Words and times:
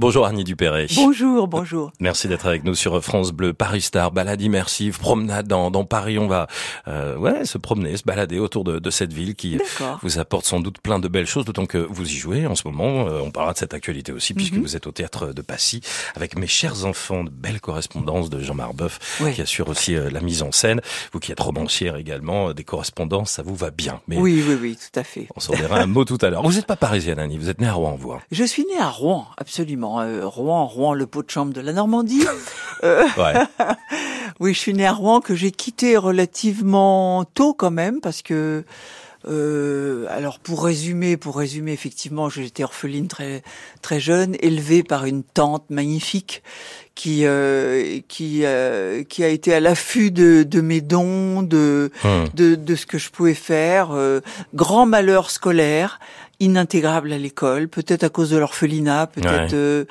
Bonjour 0.00 0.24
Annie 0.24 0.44
Dupéré. 0.44 0.86
Bonjour, 0.96 1.46
bonjour. 1.46 1.92
Merci 2.00 2.26
d'être 2.26 2.46
avec 2.46 2.64
nous 2.64 2.74
sur 2.74 3.04
France 3.04 3.32
Bleu, 3.32 3.52
Paris 3.52 3.82
Star, 3.82 4.10
balade 4.12 4.40
immersive, 4.40 4.98
promenade 4.98 5.46
dans, 5.46 5.70
dans 5.70 5.84
Paris. 5.84 6.18
On 6.18 6.26
va 6.26 6.46
euh, 6.88 7.18
ouais, 7.18 7.44
se 7.44 7.58
promener, 7.58 7.98
se 7.98 8.04
balader 8.04 8.38
autour 8.38 8.64
de, 8.64 8.78
de 8.78 8.90
cette 8.90 9.12
ville 9.12 9.34
qui 9.34 9.58
vous 10.00 10.18
apporte 10.18 10.46
sans 10.46 10.60
doute 10.60 10.78
plein 10.78 11.00
de 11.00 11.08
belles 11.08 11.26
choses, 11.26 11.44
d'autant 11.44 11.66
que 11.66 11.76
vous 11.76 12.10
y 12.10 12.14
jouez 12.14 12.46
en 12.46 12.54
ce 12.54 12.66
moment. 12.66 13.08
Euh, 13.08 13.20
on 13.22 13.30
parlera 13.30 13.52
de 13.52 13.58
cette 13.58 13.74
actualité 13.74 14.10
aussi, 14.10 14.32
puisque 14.32 14.54
mhm. 14.54 14.62
vous 14.62 14.74
êtes 14.74 14.86
au 14.86 14.90
théâtre 14.90 15.34
de 15.34 15.42
Passy 15.42 15.82
avec 16.16 16.34
Mes 16.34 16.46
chers 16.46 16.86
enfants, 16.86 17.22
de 17.22 17.28
belles 17.28 17.60
correspondances 17.60 18.30
de 18.30 18.40
Jean-Marc 18.40 18.74
Boeuf, 18.74 19.20
qui 19.34 19.42
assure 19.42 19.68
aussi 19.68 19.96
euh, 19.96 20.08
la 20.08 20.22
mise 20.22 20.42
en 20.42 20.50
scène. 20.50 20.80
Vous 21.12 21.20
qui 21.20 21.30
êtes 21.30 21.40
romancière 21.40 21.96
également, 21.96 22.54
des 22.54 22.64
correspondances, 22.64 23.32
ça 23.32 23.42
vous 23.42 23.54
va 23.54 23.70
bien. 23.70 24.00
Mais 24.08 24.16
oui, 24.16 24.42
oui, 24.48 24.56
oui, 24.58 24.76
tout 24.76 24.98
à 24.98 25.04
fait. 25.04 25.28
On 25.36 25.40
s'en 25.40 25.52
dira 25.52 25.78
un 25.78 25.86
mot 25.86 26.06
tout 26.06 26.16
à 26.22 26.30
l'heure. 26.30 26.42
Vous 26.42 26.54
n'êtes 26.54 26.64
pas 26.64 26.76
parisienne, 26.76 27.18
Annie, 27.18 27.36
vous 27.36 27.50
êtes 27.50 27.60
née 27.60 27.68
à 27.68 27.74
Rouen, 27.74 27.98
vous. 28.00 28.12
Hein. 28.12 28.20
Je 28.32 28.44
suis 28.44 28.64
née 28.64 28.78
à 28.78 28.88
Rouen, 28.88 29.26
absolument. 29.36 29.89
Euh, 29.98 30.26
Rouen, 30.26 30.66
Rouen, 30.66 30.94
le 30.94 31.06
pot 31.06 31.22
de 31.22 31.30
chambre 31.30 31.52
de 31.52 31.60
la 31.60 31.72
Normandie. 31.72 32.24
Euh, 32.82 33.04
oui, 34.40 34.54
je 34.54 34.58
suis 34.58 34.72
née 34.72 34.86
à 34.86 34.94
Rouen 34.94 35.20
que 35.20 35.34
j'ai 35.34 35.50
quitté 35.50 35.98
relativement 35.98 37.26
tôt 37.34 37.52
quand 37.52 37.70
même 37.70 38.00
parce 38.00 38.22
que 38.22 38.64
euh, 39.28 40.06
alors 40.08 40.38
pour 40.38 40.64
résumer, 40.64 41.16
pour 41.16 41.36
résumer, 41.36 41.72
effectivement, 41.72 42.28
j'étais 42.28 42.64
orpheline 42.64 43.08
très 43.08 43.42
très 43.82 44.00
jeune, 44.00 44.36
élevée 44.40 44.82
par 44.82 45.04
une 45.04 45.22
tante 45.22 45.68
magnifique 45.68 46.42
qui 46.94 47.24
euh, 47.24 48.00
qui 48.08 48.44
euh, 48.44 49.04
qui 49.04 49.22
a 49.24 49.28
été 49.28 49.54
à 49.54 49.60
l'affût 49.60 50.10
de, 50.10 50.42
de 50.42 50.60
mes 50.60 50.80
dons, 50.80 51.42
de, 51.42 51.90
hum. 52.04 52.28
de, 52.34 52.54
de 52.54 52.74
ce 52.74 52.86
que 52.86 52.98
je 52.98 53.10
pouvais 53.10 53.34
faire. 53.34 53.90
Euh, 53.92 54.20
grand 54.54 54.86
malheur 54.86 55.30
scolaire, 55.30 56.00
inintégrable 56.40 57.12
à 57.12 57.18
l'école, 57.18 57.68
peut-être 57.68 58.04
à 58.04 58.08
cause 58.08 58.30
de 58.30 58.38
l'orphelinat, 58.38 59.06
peut-être 59.06 59.52
euh, 59.52 59.84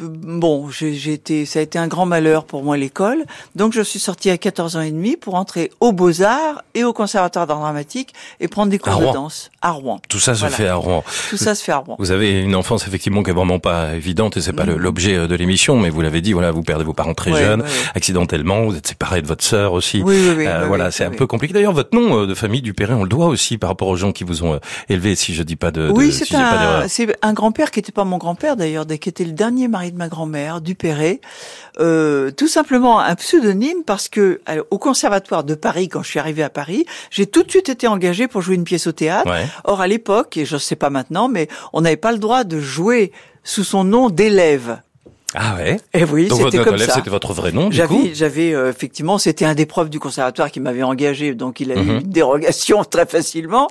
bon, 0.00 0.68
j'ai 0.70 1.12
été, 1.12 1.46
ça 1.46 1.58
a 1.58 1.62
été 1.62 1.78
un 1.78 1.88
grand 1.88 2.06
malheur 2.06 2.44
pour 2.44 2.62
moi 2.62 2.76
l'école. 2.76 3.24
Donc 3.54 3.72
je 3.72 3.82
suis 3.82 3.98
sortie 3.98 4.30
à 4.30 4.38
14 4.38 4.76
ans 4.76 4.80
et 4.80 4.90
demi 4.90 5.16
pour 5.16 5.34
entrer 5.34 5.70
aux 5.80 5.92
Beaux-Arts 5.92 6.62
et 6.74 6.84
au 6.84 6.92
Conservatoire 6.92 7.46
d'art 7.46 7.60
dramatique 7.60 8.12
et 8.40 8.48
prendre 8.48 8.70
des 8.70 8.78
cours 8.78 8.98
de 8.98 9.12
danse 9.12 9.50
à 9.62 9.70
Rouen. 9.70 10.00
Tout 10.08 10.18
ça 10.18 10.34
se 10.34 10.46
fait 10.46 10.68
à 10.68 10.74
Rouen. 10.74 11.04
Tout 11.30 11.36
ça 11.36 11.54
se 11.54 11.64
fait 11.64 11.72
à 11.72 11.78
Rouen. 11.78 11.96
Vous 11.98 12.10
avez 12.10 12.40
une 12.40 12.54
enfance 12.54 12.86
effectivement 12.86 13.22
qui 13.22 13.30
est 13.30 13.34
vraiment 13.34 13.58
pas 13.58 13.94
évidente 13.94 14.36
et 14.36 14.40
c'est 14.40 14.52
pas 14.52 14.64
mm. 14.64 14.76
l'objet 14.76 15.16
euh, 15.16 15.26
de 15.26 15.34
l'émission, 15.34 15.78
mais 15.78 15.90
vous 15.90 16.00
l'avez 16.00 16.20
dit, 16.20 16.32
voilà, 16.32 16.50
vous 16.50 16.62
perdez 16.62 16.84
vos 16.84 16.92
parents 16.92 17.14
très 17.14 17.32
jeunes, 17.32 17.64
accidentellement, 17.94 18.64
vous 18.64 18.76
êtes 18.76 18.86
séparé 18.86 19.22
de 19.22 19.26
votre 19.26 19.44
sœur 19.44 19.72
aussi. 19.72 20.02
Oui, 20.04 20.16
oui, 20.18 20.34
oui, 20.38 20.46
euh, 20.46 20.66
voilà, 20.66 20.90
c'est 20.90 21.04
un 21.04 21.10
peu 21.10 21.26
compliqué. 21.26 21.54
D'ailleurs, 21.54 21.72
votre 21.72 21.94
nom 21.94 22.22
euh, 22.22 22.26
de 22.26 22.34
famille 22.34 22.62
Dupéré, 22.62 22.94
on 22.94 23.02
le 23.02 23.08
doit 23.08 23.26
aussi 23.26 23.58
par 23.58 23.70
rapport 23.70 23.88
aux 23.88 23.96
gens 23.96 24.12
qui 24.12 24.24
vous 24.24 24.44
ont 24.44 24.60
élevé, 24.88 25.14
si 25.14 25.34
je 25.34 25.42
dis 25.42 25.56
pas 25.56 25.70
de. 25.70 25.90
Oui, 25.90 26.12
c'est 26.12 26.34
un, 26.34 26.86
un 27.22 27.32
grand-père 27.32 27.70
qui 27.70 27.80
était 27.80 27.92
pas 27.92 28.04
mon 28.04 28.18
grand-père 28.18 28.56
d'ailleurs, 28.56 28.86
qui 28.86 29.08
était 29.08 29.24
le 29.24 29.32
dernier 29.32 29.68
mari 29.68 29.85
de 29.90 29.96
ma 29.96 30.08
grand-mère 30.08 30.60
Dupéré, 30.60 31.20
euh, 31.78 32.30
tout 32.30 32.48
simplement 32.48 33.00
un 33.00 33.14
pseudonyme 33.14 33.84
parce 33.84 34.08
que 34.08 34.40
euh, 34.48 34.62
au 34.70 34.78
conservatoire 34.78 35.44
de 35.44 35.54
Paris, 35.54 35.88
quand 35.88 36.02
je 36.02 36.08
suis 36.08 36.18
arrivée 36.18 36.42
à 36.42 36.50
Paris, 36.50 36.86
j'ai 37.10 37.26
tout 37.26 37.42
de 37.42 37.50
suite 37.50 37.68
été 37.68 37.86
engagée 37.86 38.28
pour 38.28 38.42
jouer 38.42 38.54
une 38.54 38.64
pièce 38.64 38.86
au 38.86 38.92
théâtre. 38.92 39.30
Or 39.64 39.80
à 39.80 39.86
l'époque, 39.86 40.36
et 40.36 40.44
je 40.44 40.54
ne 40.54 40.60
sais 40.60 40.76
pas 40.76 40.90
maintenant, 40.90 41.28
mais 41.28 41.48
on 41.72 41.82
n'avait 41.82 41.96
pas 41.96 42.12
le 42.12 42.18
droit 42.18 42.44
de 42.44 42.60
jouer 42.60 43.12
sous 43.44 43.64
son 43.64 43.84
nom 43.84 44.10
d'élève. 44.10 44.78
Ah 45.38 45.56
ouais. 45.56 45.76
Et 45.92 46.00
eh 46.00 46.04
oui, 46.04 46.28
c'était 46.30 46.64
comme 46.64 46.78
ça. 46.78 46.94
C'était 46.94 47.10
votre 47.10 47.34
vrai 47.34 47.52
nom. 47.52 47.70
J'avais, 47.70 48.14
j'avais 48.14 48.54
euh, 48.54 48.70
effectivement, 48.70 49.18
c'était 49.18 49.44
un 49.44 49.54
des 49.54 49.66
profs 49.66 49.90
du 49.90 50.00
conservatoire 50.00 50.50
qui 50.50 50.60
m'avait 50.60 50.82
engagé, 50.82 51.34
donc 51.34 51.60
il 51.60 51.72
a 51.72 51.74
eu 51.74 51.84
mhm. 51.84 51.96
une 51.98 52.10
dérogation 52.10 52.84
très 52.90 53.04
facilement. 53.04 53.68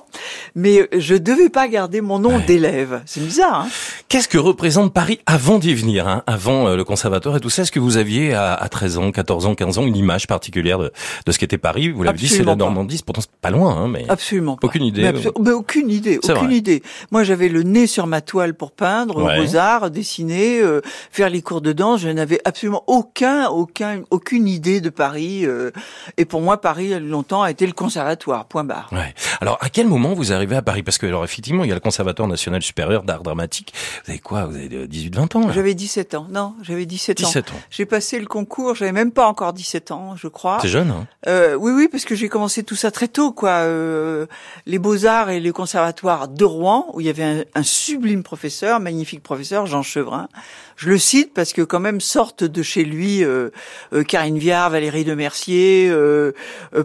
Mais 0.54 0.88
je 0.96 1.16
devais 1.16 1.48
pas 1.48 1.66
garder 1.66 2.00
mon 2.00 2.20
nom 2.20 2.38
d'élève. 2.38 3.02
C'est 3.04 3.20
bizarre. 3.20 3.62
Hein 3.66 3.68
Qu'est-ce 4.08 4.28
que 4.28 4.38
représente 4.38 4.92
Paris 4.92 5.18
avant 5.26 5.58
d'y 5.58 5.74
venir, 5.74 6.06
hein 6.06 6.22
avant 6.28 6.68
euh, 6.68 6.76
le 6.76 6.84
conservatoire 6.84 7.36
et 7.36 7.40
tout 7.40 7.50
ça? 7.50 7.62
Est-ce 7.62 7.72
que 7.72 7.80
vous 7.80 7.96
aviez 7.96 8.34
à, 8.34 8.54
à, 8.54 8.68
13 8.68 8.98
ans, 8.98 9.10
14 9.10 9.46
ans, 9.46 9.54
15 9.56 9.78
ans 9.78 9.86
une 9.86 9.96
image 9.96 10.28
particulière 10.28 10.78
de, 10.78 10.92
de 11.26 11.32
ce 11.32 11.38
qu'était 11.38 11.58
Paris? 11.58 11.90
Vous 11.90 12.04
l'avez 12.04 12.18
dit, 12.18 12.28
c'est 12.28 12.44
la 12.44 12.54
Normandie. 12.54 13.02
Pourtant, 13.04 13.22
c'est 13.22 13.30
pas 13.40 13.50
loin, 13.50 13.76
hein, 13.76 13.88
mais 13.88 14.06
absolument 14.08 14.56
pas. 14.56 14.68
aucune 14.68 14.84
idée. 14.84 15.10
Mais, 15.12 15.52
aucune 15.52 15.90
idée, 15.90 16.20
aucune 16.22 16.52
idée. 16.52 16.82
Moi, 17.10 17.24
j'avais 17.24 17.48
le 17.48 17.64
nez 17.64 17.86
sur 17.86 18.06
ma 18.06 18.20
toile 18.20 18.54
pour 18.54 18.70
peindre, 18.70 19.22
ouais. 19.22 19.40
aux 19.40 19.56
arts, 19.56 19.90
dessiner, 19.90 20.60
euh, 20.60 20.80
faire 21.10 21.30
les 21.30 21.42
cours 21.42 21.55
de 21.60 21.72
danse. 21.72 22.00
Je 22.00 22.08
n'avais 22.08 22.40
absolument 22.44 22.84
aucun, 22.86 23.48
aucun, 23.48 24.02
aucune 24.10 24.48
idée 24.48 24.80
de 24.80 24.90
Paris. 24.90 25.46
Euh, 25.46 25.70
et 26.16 26.24
pour 26.24 26.40
moi, 26.40 26.60
Paris, 26.60 26.98
longtemps, 27.00 27.42
a 27.42 27.50
été 27.50 27.66
le 27.66 27.72
conservatoire, 27.72 28.46
point 28.46 28.64
barre. 28.64 28.88
Ouais. 28.92 29.14
Alors, 29.40 29.58
à 29.60 29.68
quel 29.68 29.86
moment 29.86 30.14
vous 30.14 30.32
arrivez 30.32 30.56
à 30.56 30.62
Paris? 30.62 30.82
Parce 30.82 30.98
que, 30.98 31.06
alors, 31.06 31.24
effectivement, 31.24 31.64
il 31.64 31.68
y 31.68 31.72
a 31.72 31.74
le 31.74 31.80
Conservatoire 31.80 32.28
national 32.28 32.62
supérieur 32.62 33.02
d'art 33.02 33.22
dramatique. 33.22 33.72
Vous 34.04 34.10
avez 34.10 34.18
quoi? 34.18 34.44
Vous 34.46 34.56
avez 34.56 34.68
18-20 34.68 35.36
ans 35.36 35.52
J'avais 35.52 35.74
17 35.74 36.14
ans. 36.14 36.26
Non, 36.30 36.54
j'avais 36.62 36.86
17, 36.86 37.18
17 37.18 37.50
ans. 37.50 37.54
J'ai 37.70 37.86
passé 37.86 38.18
le 38.18 38.26
concours, 38.26 38.74
j'avais 38.74 38.92
même 38.92 39.12
pas 39.12 39.26
encore 39.28 39.52
17 39.52 39.90
ans, 39.90 40.16
je 40.16 40.28
crois. 40.28 40.58
C'est 40.62 40.68
jeune, 40.68 40.90
hein? 40.90 41.06
Euh, 41.26 41.54
Oui, 41.54 41.72
oui, 41.72 41.88
parce 41.90 42.04
que 42.04 42.14
j'ai 42.14 42.28
commencé 42.28 42.62
tout 42.62 42.76
ça 42.76 42.90
très 42.90 43.08
tôt, 43.08 43.32
quoi. 43.32 43.50
Euh, 43.50 44.26
les 44.66 44.78
Beaux-Arts 44.78 45.30
et 45.30 45.40
le 45.40 45.52
Conservatoire 45.52 46.28
de 46.28 46.44
Rouen, 46.44 46.90
où 46.94 47.00
il 47.00 47.06
y 47.06 47.10
avait 47.10 47.22
un, 47.24 47.44
un 47.54 47.62
sublime 47.62 48.22
professeur, 48.22 48.80
magnifique 48.80 49.22
professeur, 49.22 49.66
Jean 49.66 49.82
Chevrin. 49.82 50.28
Je 50.76 50.90
le 50.90 50.98
cite 50.98 51.32
parce 51.36 51.52
que 51.52 51.62
quand 51.62 51.78
même 51.78 52.00
sortent 52.00 52.44
de 52.44 52.62
chez 52.62 52.82
lui 52.82 53.22
euh, 53.22 53.50
euh, 53.92 54.02
Karine 54.02 54.38
Viard, 54.38 54.70
Valérie 54.70 55.04
de 55.04 55.14
Mercier, 55.14 55.86
euh, 55.88 56.32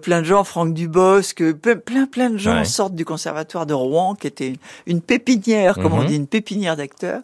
plein 0.04 0.20
de 0.20 0.26
gens, 0.26 0.44
Franck 0.44 0.74
Dubosc, 0.74 1.42
plein 1.54 2.06
plein 2.06 2.30
de 2.30 2.38
gens 2.38 2.64
sortent 2.66 2.94
du 2.94 3.06
conservatoire 3.06 3.66
de 3.66 3.74
Rouen, 3.74 4.14
qui 4.14 4.28
était 4.28 4.54
une 4.86 5.02
pépinière, 5.02 5.76
comme 5.76 5.94
on 5.94 6.02
mhm. 6.02 6.08
dit, 6.08 6.16
une 6.18 6.28
pépinière 6.28 6.76
d'acteurs. 6.76 7.22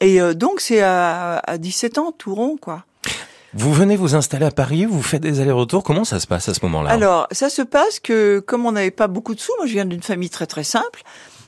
Et 0.00 0.20
donc 0.34 0.60
c'est 0.60 0.80
à, 0.80 1.38
à 1.38 1.58
17 1.58 1.98
ans, 1.98 2.12
tout 2.16 2.34
rond, 2.34 2.56
quoi. 2.56 2.84
Vous 3.56 3.72
venez 3.72 3.96
vous 3.96 4.16
installer 4.16 4.46
à 4.46 4.50
Paris, 4.50 4.84
vous 4.84 5.02
faites 5.02 5.22
des 5.22 5.40
allers-retours. 5.40 5.84
Comment 5.84 6.04
ça 6.04 6.18
se 6.18 6.26
passe 6.26 6.48
à 6.48 6.54
ce 6.54 6.60
moment-là? 6.62 6.90
Alors, 6.90 7.28
ça 7.30 7.48
se 7.48 7.62
passe 7.62 8.00
que 8.00 8.40
comme 8.40 8.66
on 8.66 8.72
n'avait 8.72 8.90
pas 8.90 9.06
beaucoup 9.06 9.34
de 9.34 9.40
sous, 9.40 9.52
moi 9.58 9.66
je 9.66 9.72
viens 9.72 9.84
d'une 9.84 10.02
famille 10.02 10.30
très 10.30 10.46
très 10.46 10.64
simple. 10.64 11.02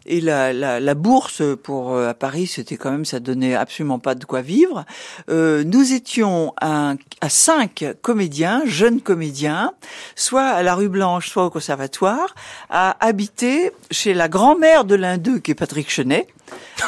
Et 0.06 0.20
la, 0.20 0.52
la, 0.52 0.78
la 0.78 0.94
bourse 0.94 1.42
pour 1.62 1.94
euh, 1.94 2.08
à 2.08 2.14
Paris, 2.14 2.46
c'était 2.46 2.76
quand 2.76 2.90
même, 2.90 3.04
ça 3.04 3.18
donnait 3.18 3.54
absolument 3.54 3.98
pas 3.98 4.14
de 4.14 4.24
quoi 4.24 4.40
vivre. 4.40 4.84
Euh, 5.28 5.64
nous 5.64 5.92
étions 5.92 6.54
à, 6.60 6.94
à, 7.20 7.28
cinq 7.28 7.84
comédiens, 8.02 8.62
jeunes 8.66 9.00
comédiens, 9.00 9.72
soit 10.14 10.46
à 10.46 10.62
la 10.62 10.74
rue 10.74 10.88
Blanche, 10.88 11.28
soit 11.28 11.44
au 11.44 11.50
conservatoire, 11.50 12.34
à 12.70 12.96
habiter 13.04 13.72
chez 13.90 14.14
la 14.14 14.28
grand-mère 14.28 14.84
de 14.84 14.94
l'un 14.94 15.18
d'eux, 15.18 15.40
qui 15.40 15.50
est 15.50 15.54
Patrick 15.54 15.90
Chenet, 15.90 16.28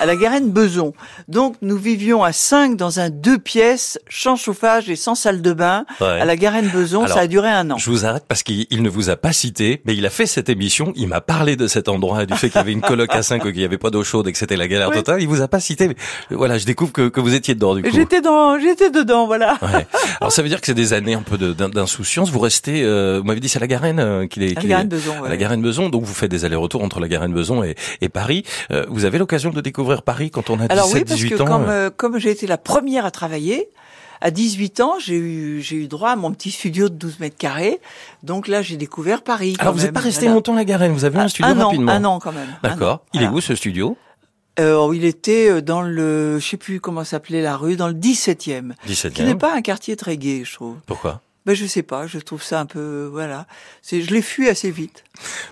à 0.01 0.07
la 0.07 0.17
Garenne 0.17 0.51
Beson. 0.51 0.93
Donc 1.29 1.57
nous 1.63 1.77
vivions 1.77 2.23
à 2.23 2.33
cinq 2.33 2.77
dans 2.77 3.01
un 3.01 3.11
deux 3.11 3.39
pièces, 3.39 3.99
sans 4.11 4.37
chauffage 4.37 4.89
et 4.91 4.97
sans 4.97 5.15
salle 5.15 5.43
de 5.43 5.53
bain, 5.53 5.85
à 6.01 6.25
la 6.25 6.37
Garenne 6.37 6.69
Beson. 6.69 7.07
ça 7.07 7.21
a 7.21 7.27
duré 7.27 7.49
un 7.49 7.71
an. 7.71 7.79
Je 7.79 7.91
vous 7.91 8.05
arrête 8.05 8.25
parce 8.29 8.43
qu'il 8.43 8.67
ne 8.83 8.89
vous 8.89 9.11
a 9.11 9.17
pas 9.17 9.33
cité, 9.33 9.83
mais 9.85 9.97
il 9.97 10.07
a 10.07 10.11
fait 10.11 10.27
cette 10.27 10.49
émission. 10.49 10.93
Il 10.97 11.09
m'a 11.09 11.21
parlé 11.21 11.57
de 11.57 11.67
cet 11.67 11.89
endroit 11.89 12.23
et 12.23 12.27
du 12.27 12.35
fait 12.35 12.49
qu'il 12.49 12.57
y 12.57 12.61
avait 12.61 12.73
une 12.73 12.81
coloc 12.81 13.15
à 13.15 13.23
cinq, 13.23 13.43
qu'il 13.43 13.55
n'y 13.55 13.65
avait 13.65 13.79
pas 13.79 13.91
d'eau 13.91 14.05
chaude 14.05 14.29
et 14.29 14.33
que 14.33 14.39
c'était 14.39 14.57
la 14.57 14.69
galère 14.69 14.91
totale. 14.91 15.23
Il 15.23 15.29
vous 15.29 15.43
a 15.43 15.49
pas 15.49 15.61
cité. 15.61 15.89
Mais 15.89 15.97
voilà, 16.31 16.59
je 16.59 16.67
découvre 16.67 16.93
que, 16.93 17.09
que 17.09 17.21
vous 17.21 17.35
étiez 17.35 17.55
dedans 17.55 17.75
du 17.75 17.83
coup. 17.83 17.91
J'étais 17.93 18.21
dans, 18.21 18.59
j'étais 18.59 18.91
dedans, 18.91 19.27
voilà. 19.27 19.59
Ouais. 19.63 19.87
Alors 20.21 20.33
ça 20.33 20.43
veut 20.43 20.49
dire 20.49 20.61
que 20.61 20.67
c'est 20.67 20.75
des 20.75 20.93
années 20.93 21.15
un 21.15 21.23
peu 21.23 21.39
d'insouciance. 21.39 22.31
Vous 22.31 22.39
restez, 22.39 22.83
euh, 22.83 23.19
vous 23.19 23.25
m'avez 23.25 23.41
dit 23.41 23.49
c'est 23.49 23.61
la 23.61 23.67
Garenne 23.67 24.01
euh, 24.01 24.27
qu'il 24.27 24.43
est, 24.43 24.57
à 24.57 24.63
la 24.63 24.69
Garenne 24.69 24.89
Beson. 24.89 25.25
À 25.25 25.29
la 25.29 25.37
Garenne 25.37 25.63
Beson. 25.63 25.89
Donc 25.89 26.05
vous 26.05 26.15
faites 26.15 26.31
des 26.31 26.45
allers-retours 26.45 26.83
entre 26.83 27.01
la 27.01 27.09
Garenne 27.09 27.33
Beson 27.33 27.63
et, 27.63 27.75
et 28.01 28.09
Paris. 28.09 28.45
Euh, 28.71 28.85
vous 28.89 29.05
avez 29.05 29.19
l'occasion 29.19 29.48
de 29.55 29.61
découvrir 29.61 30.03
Paris 30.03 30.31
quand 30.31 30.51
on 30.51 30.55
a 30.55 30.69
17, 30.69 30.71
Alors 30.71 30.91
oui, 30.93 31.05
parce 31.05 31.25
que 31.25 31.43
ans. 31.43 31.47
Comme, 31.47 31.69
euh, 31.69 31.91
comme 31.91 32.19
j'ai 32.19 32.31
été 32.31 32.47
la 32.47 32.59
première 32.59 33.05
à 33.05 33.11
travailler, 33.11 33.69
à 34.21 34.31
18 34.31 34.81
ans, 34.81 34.95
j'ai 34.99 35.17
eu, 35.17 35.61
j'ai 35.63 35.77
eu 35.77 35.89
droit 35.89 36.11
à 36.11 36.17
mon 36.17 36.33
petit 36.33 36.51
studio 36.51 36.89
de 36.89 36.95
12 36.95 37.21
mètres 37.21 37.37
carrés. 37.37 37.81
Donc 38.23 38.49
là, 38.49 38.63
j'ai 38.63 38.77
découvert 38.77 39.23
Paris. 39.23 39.57
Alors 39.59 39.75
vous 39.75 39.81
n'êtes 39.81 39.93
pas 39.93 40.01
resté 40.01 40.29
longtemps 40.29 40.55
à 40.55 40.57
la 40.57 40.65
Garenne, 40.65 40.93
vous 40.93 41.05
avez 41.05 41.19
eu 41.19 41.23
un 41.23 41.29
studio 41.29 41.53
un 41.53 41.65
rapidement. 41.65 41.93
An, 41.93 41.97
un 41.97 42.05
an 42.05 42.19
quand 42.19 42.33
même. 42.33 42.49
D'accord. 42.63 43.05
Il 43.15 43.23
est 43.23 43.29
où 43.29 43.41
ce 43.41 43.55
studio? 43.55 43.97
Euh, 44.59 44.91
il 44.93 45.05
était 45.05 45.49
euh, 45.51 45.63
dans 45.63 45.83
le, 45.83 46.41
je 46.41 46.45
sais 46.45 46.57
plus 46.57 46.81
comment 46.81 47.05
s'appelait 47.05 47.43
la 47.43 47.57
rue, 47.57 47.77
dans 47.77 47.87
le 47.87 47.95
17e. 47.95 48.73
17e. 48.89 49.13
Qui 49.13 49.23
n'est 49.23 49.37
pas 49.37 49.55
un 49.55 49.63
quartier 49.63 49.95
très 49.97 50.17
gai, 50.17 50.43
je 50.45 50.53
trouve. 50.53 50.77
Pourquoi? 50.87 51.21
Ben, 51.49 51.55
je 51.55 51.65
sais 51.65 51.83
pas, 51.83 52.07
je 52.07 52.19
trouve 52.19 52.43
ça 52.43 52.61
un 52.61 52.67
peu, 52.67 53.09
voilà. 53.11 53.47
C'est, 53.81 54.03
je 54.03 54.13
l'ai 54.13 54.21
fui 54.21 54.51
assez 54.51 54.71
vite. 54.71 55.05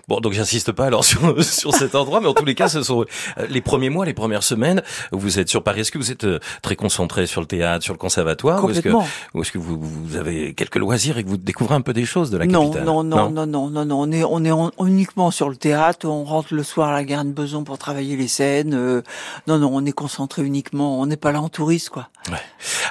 Bon, 0.08 0.20
donc 0.20 0.34
j'insiste 0.34 0.72
pas 0.72 0.84
alors 0.84 1.06
sur, 1.06 1.42
sur 1.42 1.72
cet 1.72 1.94
endroit, 1.94 2.20
mais 2.20 2.26
en 2.26 2.34
tous 2.34 2.44
les 2.44 2.54
cas, 2.54 2.68
ce 2.68 2.82
sont 2.82 3.06
euh, 3.38 3.46
les 3.48 3.62
premiers 3.62 3.88
mois, 3.88 4.04
les 4.04 4.12
premières 4.12 4.42
semaines 4.42 4.82
où 5.10 5.18
vous 5.18 5.38
êtes 5.38 5.48
sur 5.48 5.62
Paris. 5.62 5.80
Est-ce 5.80 5.90
que 5.90 5.96
vous 5.96 6.12
êtes 6.12 6.24
euh, 6.24 6.38
très 6.60 6.76
concentré 6.76 7.26
sur 7.26 7.40
le 7.40 7.46
théâtre, 7.46 7.82
sur 7.82 7.94
le 7.94 7.98
conservatoire, 7.98 8.62
ou 8.62 8.68
est-ce 8.68 8.82
que, 8.82 8.90
ou 8.90 9.40
est-ce 9.40 9.50
que 9.50 9.56
vous, 9.56 9.80
vous, 9.80 10.16
avez 10.16 10.52
quelques 10.52 10.76
loisirs 10.76 11.16
et 11.16 11.24
que 11.24 11.30
vous 11.30 11.38
découvrez 11.38 11.74
un 11.74 11.80
peu 11.80 11.94
des 11.94 12.04
choses 12.04 12.30
de 12.30 12.36
la 12.36 12.44
non, 12.44 12.64
capitale 12.64 12.84
non, 12.84 13.02
non, 13.02 13.30
non, 13.30 13.46
non, 13.46 13.70
non, 13.70 13.86
non, 13.86 14.00
On 14.02 14.12
est, 14.12 14.22
on 14.22 14.44
est 14.44 14.86
uniquement 14.86 15.30
sur 15.30 15.48
le 15.48 15.56
théâtre. 15.56 16.06
On 16.06 16.24
rentre 16.24 16.52
le 16.52 16.62
soir 16.62 16.90
à 16.90 16.92
la 16.92 17.04
gare 17.04 17.24
de 17.24 17.30
Beson 17.30 17.64
pour 17.64 17.78
travailler 17.78 18.16
les 18.16 18.28
scènes. 18.28 18.74
Euh, 18.74 19.00
non, 19.46 19.56
non, 19.56 19.70
on 19.72 19.86
est 19.86 19.92
concentré 19.92 20.42
uniquement. 20.42 21.00
On 21.00 21.06
n'est 21.06 21.16
pas 21.16 21.32
là 21.32 21.40
en 21.40 21.48
touriste, 21.48 21.88
quoi. 21.88 22.10
Ouais. 22.30 22.36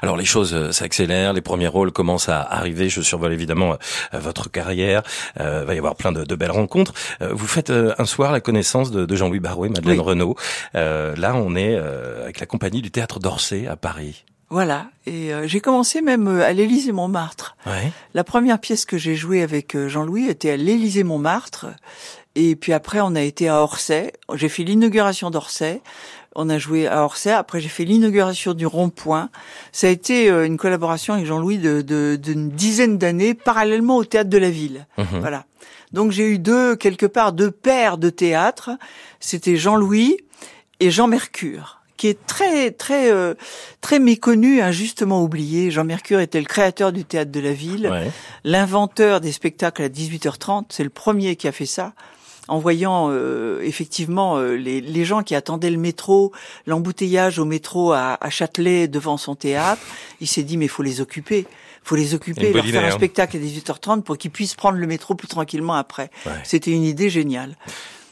Alors 0.01 0.17
les 0.17 0.25
choses 0.25 0.71
s'accélèrent, 0.71 1.33
les 1.33 1.41
premiers 1.41 1.67
rôles 1.67 1.91
commencent 1.91 2.29
à 2.29 2.41
arriver. 2.41 2.89
Je 2.95 3.01
survole 3.01 3.33
évidemment 3.33 3.77
votre 4.13 4.49
carrière. 4.49 5.03
Euh, 5.39 5.63
va 5.65 5.75
y 5.75 5.77
avoir 5.77 5.95
plein 5.95 6.11
de, 6.11 6.23
de 6.23 6.35
belles 6.35 6.51
rencontres. 6.51 6.93
vous 7.21 7.47
faites 7.47 7.69
un 7.71 8.05
soir 8.05 8.31
la 8.31 8.41
connaissance 8.41 8.91
de, 8.91 9.05
de 9.05 9.15
Jean-Louis 9.15 9.39
Barouet, 9.39 9.69
Madeleine 9.69 9.99
Renaud. 9.99 10.35
là, 10.73 11.35
on 11.35 11.55
est 11.55 11.75
avec 11.75 12.39
la 12.39 12.45
compagnie 12.45 12.81
du 12.81 12.91
théâtre 12.91 13.19
d'Orsay 13.19 13.67
à 13.67 13.75
Paris. 13.75 14.25
Voilà. 14.49 14.87
Et 15.05 15.33
euh, 15.33 15.47
j'ai 15.47 15.59
commencé 15.59 16.01
même 16.01 16.27
euh, 16.27 16.45
à 16.45 16.53
l'Élysée 16.53 16.91
Montmartre. 16.91 17.55
Ouais. 17.65 17.91
La 18.13 18.23
première 18.23 18.59
pièce 18.59 18.85
que 18.85 18.97
j'ai 18.97 19.15
jouée 19.15 19.41
avec 19.41 19.75
euh, 19.75 19.89
Jean-Louis 19.89 20.27
était 20.27 20.51
à 20.51 20.57
l'Élysée 20.57 21.03
Montmartre. 21.03 21.67
Et 22.35 22.55
puis 22.55 22.73
après, 22.73 22.99
on 23.01 23.15
a 23.15 23.21
été 23.21 23.49
à 23.49 23.61
Orsay. 23.61 24.13
J'ai 24.35 24.49
fait 24.49 24.63
l'inauguration 24.63 25.31
d'Orsay. 25.31 25.81
On 26.35 26.49
a 26.49 26.57
joué 26.57 26.87
à 26.87 27.03
Orsay. 27.03 27.31
Après, 27.31 27.59
j'ai 27.59 27.69
fait 27.69 27.85
l'inauguration 27.85 28.53
du 28.53 28.65
Rond-Point. 28.65 29.29
Ça 29.71 29.87
a 29.87 29.89
été 29.89 30.29
une 30.29 30.57
collaboration 30.57 31.13
avec 31.13 31.25
Jean-Louis 31.25 31.57
de, 31.57 32.17
d'une 32.21 32.49
dizaine 32.49 32.97
d'années, 32.97 33.33
parallèlement 33.33 33.97
au 33.97 34.03
théâtre 34.03 34.29
de 34.29 34.37
la 34.37 34.49
ville. 34.49 34.85
Mhm. 34.97 35.19
Voilà. 35.19 35.45
Donc 35.91 36.11
j'ai 36.11 36.29
eu 36.29 36.39
deux, 36.39 36.75
quelque 36.75 37.05
part, 37.05 37.31
deux 37.31 37.51
pères 37.51 37.97
de 37.97 38.09
théâtre. 38.09 38.71
C'était 39.19 39.55
Jean-Louis 39.55 40.17
et 40.79 40.91
Jean 40.91 41.07
Mercure 41.07 41.79
qui 41.97 42.07
est 42.07 42.25
très 42.25 42.71
très 42.71 43.11
euh, 43.11 43.35
très 43.81 43.99
méconnu, 43.99 44.61
injustement 44.61 45.23
oublié. 45.23 45.71
Jean 45.71 45.85
Mercure 45.85 46.19
était 46.19 46.39
le 46.39 46.45
créateur 46.45 46.91
du 46.91 47.05
théâtre 47.05 47.31
de 47.31 47.39
la 47.39 47.53
ville, 47.53 48.11
l'inventeur 48.43 49.21
des 49.21 49.31
spectacles 49.31 49.83
à 49.83 49.89
18h30. 49.89 50.65
C'est 50.69 50.83
le 50.83 50.89
premier 50.89 51.35
qui 51.35 51.47
a 51.47 51.51
fait 51.51 51.65
ça. 51.65 51.93
En 52.47 52.59
voyant 52.59 53.07
euh, 53.09 53.61
effectivement 53.61 54.37
euh, 54.37 54.55
les, 54.55 54.81
les, 54.81 55.05
gens 55.05 55.23
qui 55.23 55.35
attendaient 55.35 55.71
le 55.71 55.77
métro, 55.77 56.31
l'embouteillage 56.67 57.39
au 57.39 57.45
métro 57.45 57.91
à, 57.91 58.17
à, 58.21 58.29
Châtelet 58.29 58.87
devant 58.87 59.17
son 59.17 59.35
théâtre, 59.35 59.81
il 60.21 60.27
s'est 60.27 60.43
dit 60.43 60.57
mais 60.57 60.65
il 60.65 60.69
faut 60.69 60.83
les 60.83 61.01
occuper, 61.01 61.47
faut 61.83 61.95
les 61.95 62.13
occuper, 62.13 62.53
leur 62.53 62.65
faire 62.65 62.83
un 62.83 62.87
hein. 62.87 62.91
spectacle 62.91 63.37
à 63.37 63.39
18h30 63.39 64.01
pour 64.03 64.17
qu'ils 64.17 64.31
puissent 64.31 64.55
prendre 64.55 64.77
le 64.77 64.87
métro 64.87 65.15
plus 65.15 65.27
tranquillement 65.27 65.73
après. 65.73 66.09
C'était 66.43 66.71
une 66.71 66.83
idée 66.83 67.09
géniale. 67.09 67.55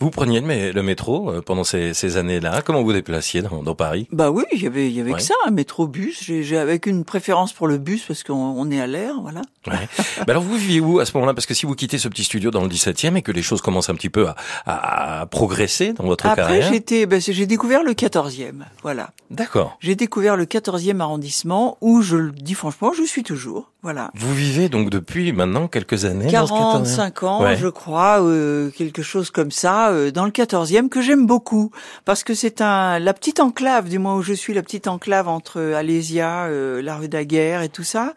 Vous 0.03 0.09
preniez 0.09 0.41
le, 0.41 0.83
métro 0.83 1.31
euh, 1.31 1.41
pendant 1.41 1.63
ces, 1.63 2.17
années-là 2.17 2.61
Comment 2.61 2.83
vous 2.83 2.91
déplaciez 2.91 3.41
dans, 3.41 3.73
Paris? 3.73 4.09
Bah 4.11 4.31
oui, 4.31 4.43
il 4.51 4.61
y 4.61 4.67
avait, 4.67 4.89
il 4.89 4.97
y 4.97 4.99
avait 4.99 5.13
que 5.13 5.21
ça, 5.21 5.33
un 5.47 5.51
métro-bus. 5.51 6.21
J'ai 6.25 6.57
avec 6.57 6.87
une 6.87 7.05
préférence 7.05 7.53
pour 7.53 7.69
le 7.69 7.77
bus 7.77 8.03
parce 8.05 8.21
qu'on 8.21 8.69
est 8.69 8.81
à 8.81 8.87
l'air, 8.87 9.21
voilà. 9.21 9.41
Ouais. 9.65 9.87
bah 10.17 10.25
alors 10.27 10.43
vous 10.43 10.57
viviez 10.57 10.81
où 10.81 10.99
à 10.99 11.05
ce 11.05 11.13
moment-là? 11.15 11.33
Parce 11.33 11.45
que 11.45 11.53
si 11.53 11.65
vous 11.65 11.73
quittez 11.73 11.97
ce 11.97 12.09
petit 12.09 12.25
studio 12.25 12.51
dans 12.51 12.63
le 12.63 12.67
17e 12.67 13.15
et 13.15 13.21
que 13.21 13.31
les 13.31 13.41
choses 13.41 13.61
commencent 13.61 13.89
un 13.89 13.95
petit 13.95 14.09
peu 14.09 14.27
à, 14.27 15.21
à, 15.21 15.25
progresser 15.27 15.93
dans 15.93 16.03
votre 16.03 16.25
carrière. 16.25 16.47
Après, 16.47 16.61
j'étais, 16.73 17.05
bah, 17.05 17.19
j'ai 17.19 17.45
découvert 17.45 17.81
le 17.81 17.93
14e, 17.93 18.65
voilà. 18.81 19.11
D'accord. 19.31 19.77
J'ai 19.79 19.95
découvert 19.95 20.35
le 20.35 20.43
14e 20.43 20.99
arrondissement 20.99 21.77
où 21.79 22.01
je 22.01 22.17
le 22.17 22.31
dis 22.31 22.55
franchement, 22.55 22.91
je 22.91 23.03
suis 23.03 23.23
toujours, 23.23 23.71
voilà. 23.81 24.11
Vous 24.15 24.33
vivez 24.33 24.67
donc 24.67 24.89
depuis 24.89 25.31
maintenant 25.31 25.69
quelques 25.69 26.03
années 26.03 26.29
45 26.29 27.23
ans, 27.23 27.55
je 27.55 27.67
crois, 27.69 28.21
euh, 28.21 28.69
quelque 28.69 29.01
chose 29.01 29.31
comme 29.31 29.51
ça 29.51 29.92
euh, 29.93 30.11
dans 30.11 30.25
le 30.25 30.31
14e 30.31 30.89
que 30.89 31.01
j'aime 31.01 31.25
beaucoup 31.25 31.71
parce 32.05 32.23
que 32.23 32.33
c'est 32.33 32.61
un 32.61 32.99
la 32.99 33.13
petite 33.13 33.39
enclave 33.39 33.89
du 33.89 33.99
moins 33.99 34.15
où 34.15 34.21
je 34.21 34.33
suis 34.33 34.53
la 34.53 34.63
petite 34.63 34.87
enclave 34.87 35.27
entre 35.27 35.61
Alésia, 35.61 36.45
euh, 36.45 36.81
la 36.81 36.97
rue 36.97 37.07
Daguerre 37.07 37.61
et 37.61 37.69
tout 37.69 37.83
ça. 37.83 38.13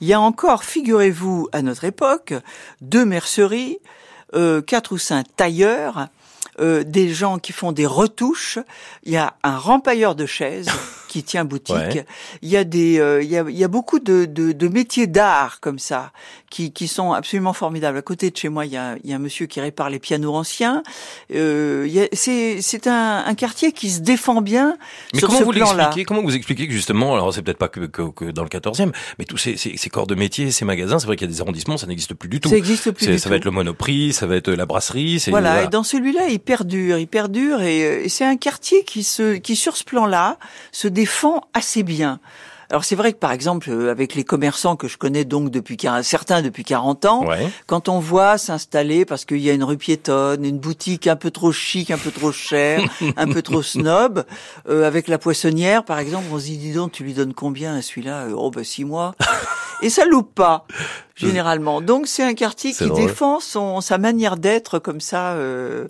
Il 0.00 0.08
y 0.08 0.12
a 0.12 0.20
encore, 0.20 0.64
figurez-vous, 0.64 1.48
à 1.52 1.62
notre 1.62 1.84
époque, 1.84 2.34
deux 2.80 3.04
merceries, 3.04 3.78
euh, 4.34 4.60
quatre 4.60 4.92
ou 4.92 4.98
cinq 4.98 5.26
tailleurs, 5.36 6.08
euh, 6.60 6.84
des 6.84 7.12
gens 7.12 7.38
qui 7.38 7.52
font 7.52 7.72
des 7.72 7.86
retouches. 7.86 8.58
Il 9.04 9.12
y 9.12 9.16
a 9.16 9.34
un 9.42 9.56
rempailleur 9.56 10.14
de 10.14 10.26
chaises. 10.26 10.68
Qui 11.08 11.24
tient 11.24 11.44
boutique. 11.44 12.04
Il 12.42 12.48
y 12.48 12.56
a 12.56 12.64
des, 12.64 13.00
euh, 13.00 13.22
il, 13.22 13.28
y 13.28 13.36
a, 13.36 13.44
il 13.48 13.58
y 13.58 13.64
a 13.64 13.68
beaucoup 13.68 13.98
de, 13.98 14.26
de, 14.26 14.52
de 14.52 14.68
métiers 14.68 15.06
d'art 15.06 15.58
comme 15.60 15.78
ça 15.78 16.12
qui, 16.50 16.72
qui 16.72 16.88
sont 16.88 17.12
absolument 17.12 17.52
formidables. 17.52 17.98
À 17.98 18.02
côté 18.02 18.30
de 18.30 18.36
chez 18.36 18.48
moi, 18.48 18.64
il 18.66 18.72
y 18.72 18.76
a, 18.76 18.96
il 19.02 19.10
y 19.10 19.12
a 19.12 19.16
un 19.16 19.20
monsieur 19.20 19.46
qui 19.46 19.60
répare 19.60 19.90
les 19.90 19.98
pianos 19.98 20.34
anciens. 20.34 20.82
Euh, 21.34 22.06
c'est, 22.12 22.62
c'est 22.62 22.86
un, 22.86 23.24
un, 23.26 23.34
quartier 23.34 23.72
qui 23.72 23.90
se 23.90 24.00
défend 24.00 24.40
bien 24.40 24.76
mais 25.12 25.20
sur 25.20 25.28
comment 25.28 25.40
ce 25.40 25.44
vous 25.44 25.50
plan-là. 25.52 25.90
Comment 26.06 26.22
vous 26.22 26.34
expliquez 26.34 26.66
que 26.66 26.72
justement, 26.72 27.14
alors 27.14 27.32
c'est 27.32 27.42
peut-être 27.42 27.58
pas 27.58 27.68
que, 27.68 27.80
que, 27.80 28.10
que, 28.10 28.24
dans 28.26 28.42
le 28.42 28.48
14e, 28.48 28.92
mais 29.18 29.24
tous 29.24 29.36
ces, 29.36 29.56
ces, 29.56 29.76
ces, 29.76 29.90
corps 29.90 30.06
de 30.06 30.14
métiers, 30.14 30.50
ces 30.50 30.64
magasins, 30.64 30.98
c'est 30.98 31.06
vrai 31.06 31.16
qu'il 31.16 31.28
y 31.28 31.30
a 31.30 31.34
des 31.34 31.40
arrondissements, 31.40 31.76
ça 31.76 31.86
n'existe 31.86 32.14
plus 32.14 32.28
du 32.28 32.40
tout. 32.40 32.48
Ça 32.48 32.54
n'existe 32.54 32.90
plus 32.92 33.06
du 33.06 33.18
Ça 33.18 33.28
va 33.28 33.36
être 33.36 33.44
le 33.44 33.50
Monoprix, 33.50 34.12
ça 34.12 34.26
va 34.26 34.36
être 34.36 34.50
la 34.50 34.66
brasserie. 34.66 35.22
Voilà, 35.28 35.52
voilà. 35.52 35.64
Et 35.64 35.68
dans 35.68 35.82
celui-là, 35.82 36.28
il 36.28 36.40
perdure, 36.40 36.98
il 36.98 37.08
perdure, 37.08 37.62
et, 37.62 38.04
et 38.04 38.08
c'est 38.08 38.24
un 38.24 38.36
quartier 38.36 38.84
qui 38.84 39.04
se, 39.04 39.36
qui 39.36 39.56
sur 39.56 39.76
ce 39.76 39.84
plan-là 39.84 40.38
se 40.72 40.88
défend 40.98 41.42
assez 41.54 41.84
bien. 41.84 42.18
Alors 42.70 42.84
c'est 42.84 42.96
vrai 42.96 43.12
que 43.12 43.18
par 43.18 43.30
exemple 43.30 43.70
euh, 43.70 43.90
avec 43.90 44.16
les 44.16 44.24
commerçants 44.24 44.74
que 44.74 44.88
je 44.88 44.98
connais 44.98 45.24
donc 45.24 45.50
depuis 45.50 45.78
certains 46.02 46.42
depuis 46.42 46.64
40 46.64 47.04
ans, 47.06 47.24
quand 47.66 47.88
on 47.88 48.00
voit 48.00 48.36
s'installer 48.36 49.04
parce 49.04 49.24
qu'il 49.24 49.38
y 49.38 49.48
a 49.48 49.52
une 49.52 49.62
rue 49.62 49.78
piétonne, 49.78 50.44
une 50.44 50.58
boutique 50.58 51.06
un 51.06 51.14
peu 51.14 51.30
trop 51.30 51.52
chic, 51.52 51.92
un 51.92 51.98
peu 51.98 52.10
trop 52.10 52.32
chère, 52.32 52.82
un 53.16 53.28
peu 53.28 53.42
trop 53.42 53.62
snob, 53.62 54.24
euh, 54.68 54.86
avec 54.86 55.06
la 55.06 55.18
poissonnière 55.18 55.84
par 55.84 56.00
exemple, 56.00 56.26
on 56.32 56.38
se 56.38 56.46
dit 56.46 56.58
dis 56.58 56.72
donc 56.72 56.90
tu 56.90 57.04
lui 57.04 57.14
donnes 57.14 57.32
combien 57.32 57.76
à 57.76 57.80
celui-là 57.80 58.24
euh, 58.24 58.34
Oh 58.36 58.50
bah 58.50 58.64
six 58.64 58.84
mois. 58.84 59.14
Et 59.82 59.90
ça 59.90 60.04
loupe 60.04 60.34
pas 60.34 60.66
généralement. 61.14 61.80
Donc 61.80 62.08
c'est 62.08 62.24
un 62.24 62.34
quartier 62.34 62.72
qui 62.72 62.90
défend 62.90 63.38
son 63.38 63.80
sa 63.80 63.98
manière 63.98 64.36
d'être 64.36 64.80
comme 64.80 65.00
ça. 65.00 65.34
Euh, 65.34 65.86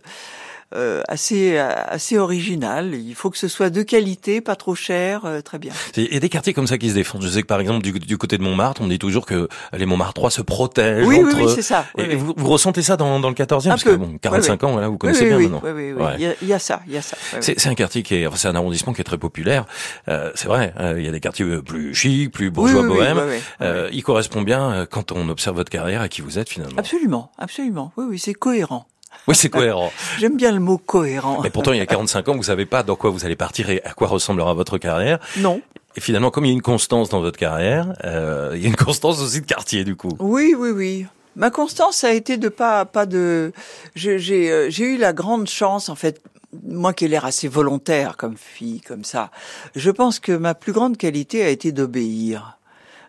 euh, 0.74 1.02
assez 1.08 1.56
assez 1.58 2.18
original. 2.18 2.94
Il 2.94 3.14
faut 3.14 3.30
que 3.30 3.38
ce 3.38 3.48
soit 3.48 3.70
de 3.70 3.82
qualité, 3.82 4.40
pas 4.40 4.56
trop 4.56 4.74
cher, 4.74 5.24
euh, 5.24 5.40
très 5.40 5.58
bien. 5.58 5.72
Il 5.96 6.12
y 6.12 6.16
a 6.16 6.20
des 6.20 6.28
quartiers 6.28 6.52
comme 6.52 6.66
ça 6.66 6.78
qui 6.78 6.90
se 6.90 6.94
défendent. 6.94 7.22
Je 7.22 7.28
sais 7.28 7.42
que 7.42 7.46
par 7.46 7.60
exemple 7.60 7.82
du, 7.82 7.92
du 7.92 8.18
côté 8.18 8.38
de 8.38 8.42
Montmartre, 8.42 8.82
on 8.82 8.88
dit 8.88 8.98
toujours 8.98 9.26
que 9.26 9.48
les 9.72 9.86
Montmartrois 9.86 10.30
se 10.30 10.42
protègent. 10.42 11.06
Oui, 11.06 11.18
entre... 11.18 11.36
oui, 11.36 11.44
oui 11.46 11.52
c'est 11.54 11.62
ça. 11.62 11.86
et 11.96 12.16
Vous, 12.16 12.34
vous, 12.36 12.48
ressentez 12.48 12.82
ça 12.82 12.96
dans, 12.96 13.20
dans 13.20 13.28
le 13.28 13.34
14e 13.34 13.68
parce 13.68 13.84
que 13.84 13.94
bon, 13.94 14.18
45 14.20 14.64
ans, 14.64 14.76
là, 14.78 14.88
vous 14.88 14.98
connaissez 14.98 15.26
bien 15.26 15.38
maintenant. 15.38 15.62
Oui, 15.64 15.70
oui, 15.74 15.92
oui. 15.96 16.04
Il, 16.18 16.22
y 16.22 16.26
a, 16.26 16.34
il, 16.42 16.48
y 16.48 16.52
a, 16.52 16.58
ça, 16.58 16.80
il 16.86 16.92
y 16.92 16.98
a 16.98 17.02
ça. 17.02 17.16
c'est 17.40 17.66
un 17.66 17.74
quartier 17.74 18.02
qui 18.02 18.16
est, 18.16 18.26
enfin, 18.26 18.36
c'est 18.36 18.48
un 18.48 18.54
arrondissement 18.54 18.92
qui 18.92 19.00
est 19.00 19.04
très 19.04 19.18
populaire. 19.18 19.64
Euh, 20.08 20.30
c'est 20.34 20.48
vrai. 20.48 20.74
Euh, 20.78 20.98
il 20.98 21.04
y 21.04 21.08
a 21.08 21.12
des 21.12 21.20
quartiers 21.20 21.62
plus 21.62 21.94
chics, 21.94 22.30
plus 22.30 22.50
bourgeois, 22.50 22.82
bohèmes. 22.82 23.22
Euh, 23.60 23.88
il 23.92 24.02
correspond 24.02 24.42
bien 24.42 24.86
quand 24.90 25.12
on 25.12 25.28
observe 25.28 25.56
votre 25.56 25.70
carrière 25.70 26.00
à 26.00 26.08
qui 26.08 26.20
vous 26.20 26.38
êtes 26.38 26.48
finalement. 26.48 26.78
Absolument, 26.78 27.32
absolument. 27.38 27.92
Oui, 27.96 28.04
oui, 28.08 28.18
c'est 28.18 28.34
cohérent. 28.34 28.86
Oui, 29.26 29.34
c'est 29.34 29.48
cohérent. 29.48 29.92
J'aime 30.18 30.36
bien 30.36 30.52
le 30.52 30.60
mot 30.60 30.78
cohérent. 30.78 31.40
Mais 31.42 31.50
pourtant, 31.50 31.72
il 31.72 31.78
y 31.78 31.82
a 31.82 31.86
45 31.86 32.28
ans, 32.28 32.36
vous 32.36 32.44
savez 32.44 32.66
pas 32.66 32.82
dans 32.82 32.96
quoi 32.96 33.10
vous 33.10 33.24
allez 33.24 33.36
partir 33.36 33.70
et 33.70 33.82
à 33.84 33.92
quoi 33.92 34.08
ressemblera 34.08 34.54
votre 34.54 34.78
carrière. 34.78 35.18
Non. 35.38 35.60
Et 35.96 36.00
finalement, 36.00 36.30
comme 36.30 36.44
il 36.44 36.48
y 36.48 36.52
a 36.52 36.54
une 36.54 36.62
constance 36.62 37.08
dans 37.08 37.20
votre 37.20 37.38
carrière, 37.38 37.94
euh, 38.04 38.52
il 38.54 38.62
y 38.62 38.66
a 38.66 38.68
une 38.68 38.76
constance 38.76 39.20
aussi 39.20 39.40
de 39.40 39.46
quartier, 39.46 39.84
du 39.84 39.96
coup. 39.96 40.16
Oui, 40.20 40.54
oui, 40.56 40.70
oui. 40.70 41.06
Ma 41.38 41.50
constance 41.50 42.02
a 42.04 42.12
été 42.12 42.36
de 42.36 42.48
pas 42.48 42.84
pas 42.84 43.06
de. 43.06 43.52
J'ai 43.94 44.50
euh, 44.50 44.70
j'ai 44.70 44.84
eu 44.84 44.96
la 44.96 45.12
grande 45.12 45.48
chance 45.48 45.88
en 45.88 45.94
fait. 45.94 46.20
Moi 46.66 46.94
qui 46.94 47.04
ai 47.04 47.08
l'air 47.08 47.24
assez 47.24 47.46
volontaire 47.46 48.16
comme 48.16 48.36
fille, 48.36 48.80
comme 48.80 49.04
ça, 49.04 49.30
je 49.76 49.90
pense 49.90 50.18
que 50.18 50.32
ma 50.32 50.54
plus 50.54 50.72
grande 50.72 50.96
qualité 50.96 51.44
a 51.44 51.48
été 51.48 51.72
d'obéir 51.72 52.57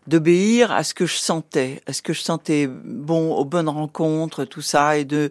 d'obéir 0.10 0.72
à 0.72 0.84
ce 0.84 0.94
que 0.94 1.06
je 1.06 1.16
sentais, 1.16 1.82
à 1.86 1.94
ce 1.94 2.02
que 2.02 2.14
je 2.14 2.22
sentais 2.22 2.68
bon 2.68 3.36
aux 3.36 3.46
bonnes 3.46 3.70
rencontres, 3.70 4.44
tout 4.44 4.62
ça, 4.62 4.98
et 4.98 5.06
de 5.06 5.30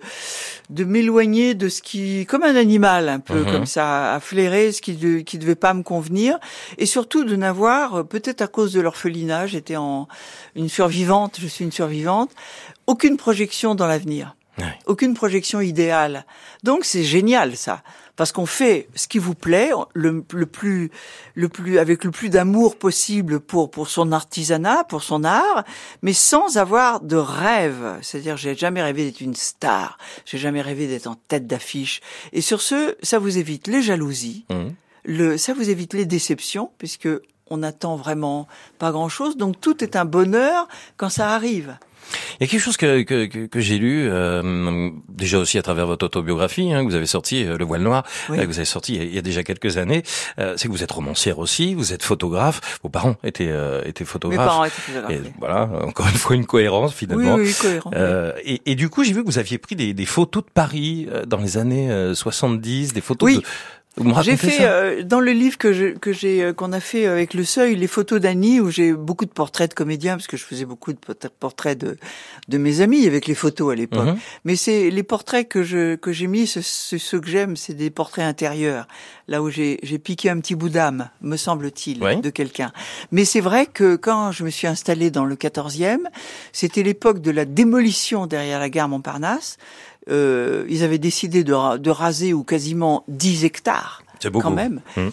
de 0.70 0.84
m'éloigner 0.84 1.54
de 1.54 1.68
ce 1.68 1.82
qui, 1.82 2.24
comme 2.26 2.44
un 2.44 2.54
animal 2.54 3.08
un 3.08 3.18
peu, 3.18 3.40
mhm. 3.40 3.52
comme 3.52 3.66
ça, 3.66 4.14
à 4.14 4.20
flairer 4.20 4.72
ce 4.72 4.80
qui 4.80 4.94
de, 4.94 5.18
qui 5.18 5.38
devait 5.38 5.54
pas 5.54 5.74
me 5.74 5.82
convenir, 5.82 6.38
et 6.78 6.86
surtout 6.86 7.24
de 7.24 7.36
n'avoir, 7.36 8.06
peut-être 8.06 8.40
à 8.40 8.46
cause 8.46 8.72
de 8.72 8.80
l'orphelinat, 8.80 9.46
j'étais 9.46 9.76
en 9.76 10.08
une 10.54 10.68
survivante, 10.68 11.38
je 11.40 11.46
suis 11.46 11.64
une 11.64 11.72
survivante, 11.72 12.30
aucune 12.86 13.16
projection 13.16 13.74
dans 13.74 13.86
l'avenir. 13.86 14.34
Aucune 14.86 15.14
projection 15.14 15.60
idéale. 15.60 16.24
Donc 16.64 16.84
c'est 16.84 17.04
génial 17.04 17.56
ça, 17.56 17.82
parce 18.18 18.32
qu'on 18.32 18.46
fait 18.46 18.88
ce 18.96 19.06
qui 19.06 19.20
vous 19.20 19.36
plaît, 19.36 19.70
le, 19.94 20.24
le 20.32 20.46
plus, 20.46 20.90
le 21.36 21.48
plus, 21.48 21.78
avec 21.78 22.02
le 22.02 22.10
plus 22.10 22.30
d'amour 22.30 22.76
possible 22.76 23.38
pour 23.38 23.70
pour 23.70 23.88
son 23.88 24.10
artisanat, 24.10 24.82
pour 24.82 25.04
son 25.04 25.22
art, 25.22 25.62
mais 26.02 26.12
sans 26.12 26.58
avoir 26.58 27.00
de 27.00 27.14
rêve. 27.14 27.96
C'est-à-dire, 28.02 28.36
j'ai 28.36 28.56
jamais 28.56 28.82
rêvé 28.82 29.04
d'être 29.04 29.20
une 29.20 29.36
star, 29.36 29.98
j'ai 30.26 30.36
jamais 30.36 30.60
rêvé 30.60 30.88
d'être 30.88 31.06
en 31.06 31.14
tête 31.14 31.46
d'affiche. 31.46 32.00
Et 32.32 32.40
sur 32.40 32.60
ce, 32.60 32.96
ça 33.04 33.20
vous 33.20 33.38
évite 33.38 33.68
les 33.68 33.82
jalousies, 33.82 34.46
mmh. 34.50 34.68
le, 35.04 35.38
ça 35.38 35.54
vous 35.54 35.70
évite 35.70 35.94
les 35.94 36.04
déceptions, 36.04 36.72
puisque 36.76 37.08
on 37.50 37.62
attend 37.62 37.94
vraiment 37.94 38.48
pas 38.80 38.90
grand-chose. 38.90 39.36
Donc 39.36 39.60
tout 39.60 39.84
est 39.84 39.94
un 39.94 40.04
bonheur 40.04 40.66
quand 40.96 41.08
ça 41.08 41.30
arrive. 41.30 41.78
Il 42.40 42.44
y 42.44 42.44
a 42.44 42.46
quelque 42.46 42.60
chose 42.60 42.76
que, 42.76 43.02
que, 43.02 43.46
que, 43.46 43.60
j'ai 43.60 43.78
lu, 43.78 44.08
euh, 44.08 44.90
déjà 45.08 45.38
aussi 45.38 45.58
à 45.58 45.62
travers 45.62 45.86
votre 45.86 46.06
autobiographie, 46.06 46.72
hein, 46.72 46.84
que 46.84 46.90
vous 46.90 46.94
avez 46.94 47.06
sorti, 47.06 47.44
euh, 47.44 47.56
Le 47.56 47.64
Voile 47.64 47.82
Noir, 47.82 48.04
euh, 48.30 48.36
que 48.36 48.46
vous 48.46 48.58
avez 48.58 48.64
sorti 48.64 48.94
il 48.94 49.14
y 49.14 49.18
a, 49.18 49.22
déjà 49.22 49.42
quelques 49.42 49.76
années, 49.76 50.02
euh, 50.38 50.54
c'est 50.56 50.68
que 50.68 50.72
vous 50.72 50.82
êtes 50.82 50.92
romancière 50.92 51.38
aussi, 51.38 51.74
vous 51.74 51.92
êtes 51.92 52.02
photographe, 52.02 52.78
vos 52.82 52.88
parents 52.88 53.16
étaient, 53.24 53.52
étaient 53.84 54.04
photographes. 54.04 54.40
Mes 54.40 54.46
parents 54.46 54.64
étaient 54.64 54.80
photographes. 54.80 55.10
Et 55.10 55.32
voilà, 55.38 55.68
encore 55.84 56.06
une 56.08 56.14
fois 56.14 56.36
une 56.36 56.46
cohérence 56.46 56.94
finalement. 56.94 57.34
Oui, 57.34 57.46
oui, 57.46 57.54
cohérent. 57.60 57.90
Et, 58.44 58.62
et, 58.66 58.74
du 58.74 58.88
coup, 58.88 59.04
j'ai 59.04 59.12
vu 59.12 59.22
que 59.22 59.26
vous 59.26 59.38
aviez 59.38 59.58
pris 59.58 59.76
des, 59.76 59.94
des 59.94 60.06
photos 60.06 60.44
de 60.44 60.50
Paris 60.50 61.08
dans 61.26 61.38
les 61.38 61.58
années 61.58 62.12
70, 62.14 62.92
des 62.92 63.00
photos 63.00 63.34
de 63.34 63.42
J'ai 64.22 64.36
fait 64.36 64.58
euh, 64.60 65.02
dans 65.02 65.20
le 65.20 65.32
livre 65.32 65.58
que 65.58 65.72
je, 65.72 65.86
que 65.86 66.12
j'ai 66.12 66.42
euh, 66.42 66.52
qu'on 66.52 66.72
a 66.72 66.80
fait 66.80 67.06
avec 67.06 67.34
le 67.34 67.44
Seuil 67.44 67.76
les 67.76 67.86
photos 67.86 68.20
d'Annie 68.20 68.60
où 68.60 68.70
j'ai 68.70 68.92
beaucoup 68.92 69.24
de 69.24 69.30
portraits 69.30 69.70
de 69.70 69.74
comédiens 69.74 70.16
parce 70.16 70.26
que 70.26 70.36
je 70.36 70.44
faisais 70.44 70.64
beaucoup 70.64 70.92
de 70.92 70.98
portraits 71.40 71.78
de 71.78 71.96
de 72.48 72.58
mes 72.58 72.80
amis 72.80 73.06
avec 73.06 73.26
les 73.26 73.34
photos 73.34 73.72
à 73.72 73.76
l'époque. 73.76 74.06
Mhm. 74.06 74.18
Mais 74.44 74.56
c'est 74.56 74.90
les 74.90 75.02
portraits 75.02 75.48
que 75.48 75.62
je 75.62 75.96
que 75.96 76.12
j'ai 76.12 76.26
mis, 76.26 76.46
ceux, 76.46 76.62
ceux 76.62 77.20
que 77.20 77.28
j'aime, 77.28 77.56
c'est 77.56 77.74
des 77.74 77.90
portraits 77.90 78.24
intérieurs, 78.24 78.86
là 79.26 79.42
où 79.42 79.50
j'ai 79.50 79.78
j'ai 79.82 79.98
piqué 79.98 80.30
un 80.30 80.38
petit 80.40 80.54
bout 80.54 80.68
d'âme, 80.68 81.10
me 81.20 81.36
semble-t-il, 81.36 81.98
de 81.98 82.30
quelqu'un. 82.30 82.72
Mais 83.12 83.24
c'est 83.24 83.40
vrai 83.40 83.66
que 83.66 83.96
quand 83.96 84.32
je 84.32 84.44
me 84.44 84.50
suis 84.50 84.66
installée 84.66 85.10
dans 85.10 85.24
le 85.24 85.34
14e, 85.34 86.00
c'était 86.52 86.82
l'époque 86.82 87.20
de 87.20 87.30
la 87.30 87.44
démolition 87.44 88.26
derrière 88.26 88.60
la 88.60 88.70
gare 88.70 88.88
Montparnasse. 88.88 89.58
Euh, 90.10 90.64
ils 90.68 90.84
avaient 90.84 90.98
décidé 90.98 91.44
de, 91.44 91.76
de, 91.76 91.90
raser 91.90 92.32
ou 92.32 92.44
quasiment 92.44 93.04
10 93.08 93.44
hectares. 93.44 94.02
C'est 94.20 94.30
beaucoup. 94.30 94.48
Quand 94.48 94.54
même. 94.54 94.80
Hum. 94.96 95.10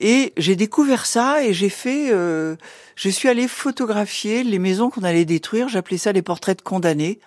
Et 0.00 0.32
j'ai 0.36 0.56
découvert 0.56 1.06
ça 1.06 1.42
et 1.44 1.52
j'ai 1.52 1.68
fait, 1.68 2.12
euh, 2.12 2.56
je 2.94 3.08
suis 3.08 3.28
allé 3.28 3.48
photographier 3.48 4.44
les 4.44 4.58
maisons 4.58 4.90
qu'on 4.90 5.02
allait 5.02 5.24
détruire. 5.24 5.68
J'appelais 5.68 5.98
ça 5.98 6.12
les 6.12 6.22
portraits 6.22 6.58
de 6.58 6.62
condamnés. 6.62 7.18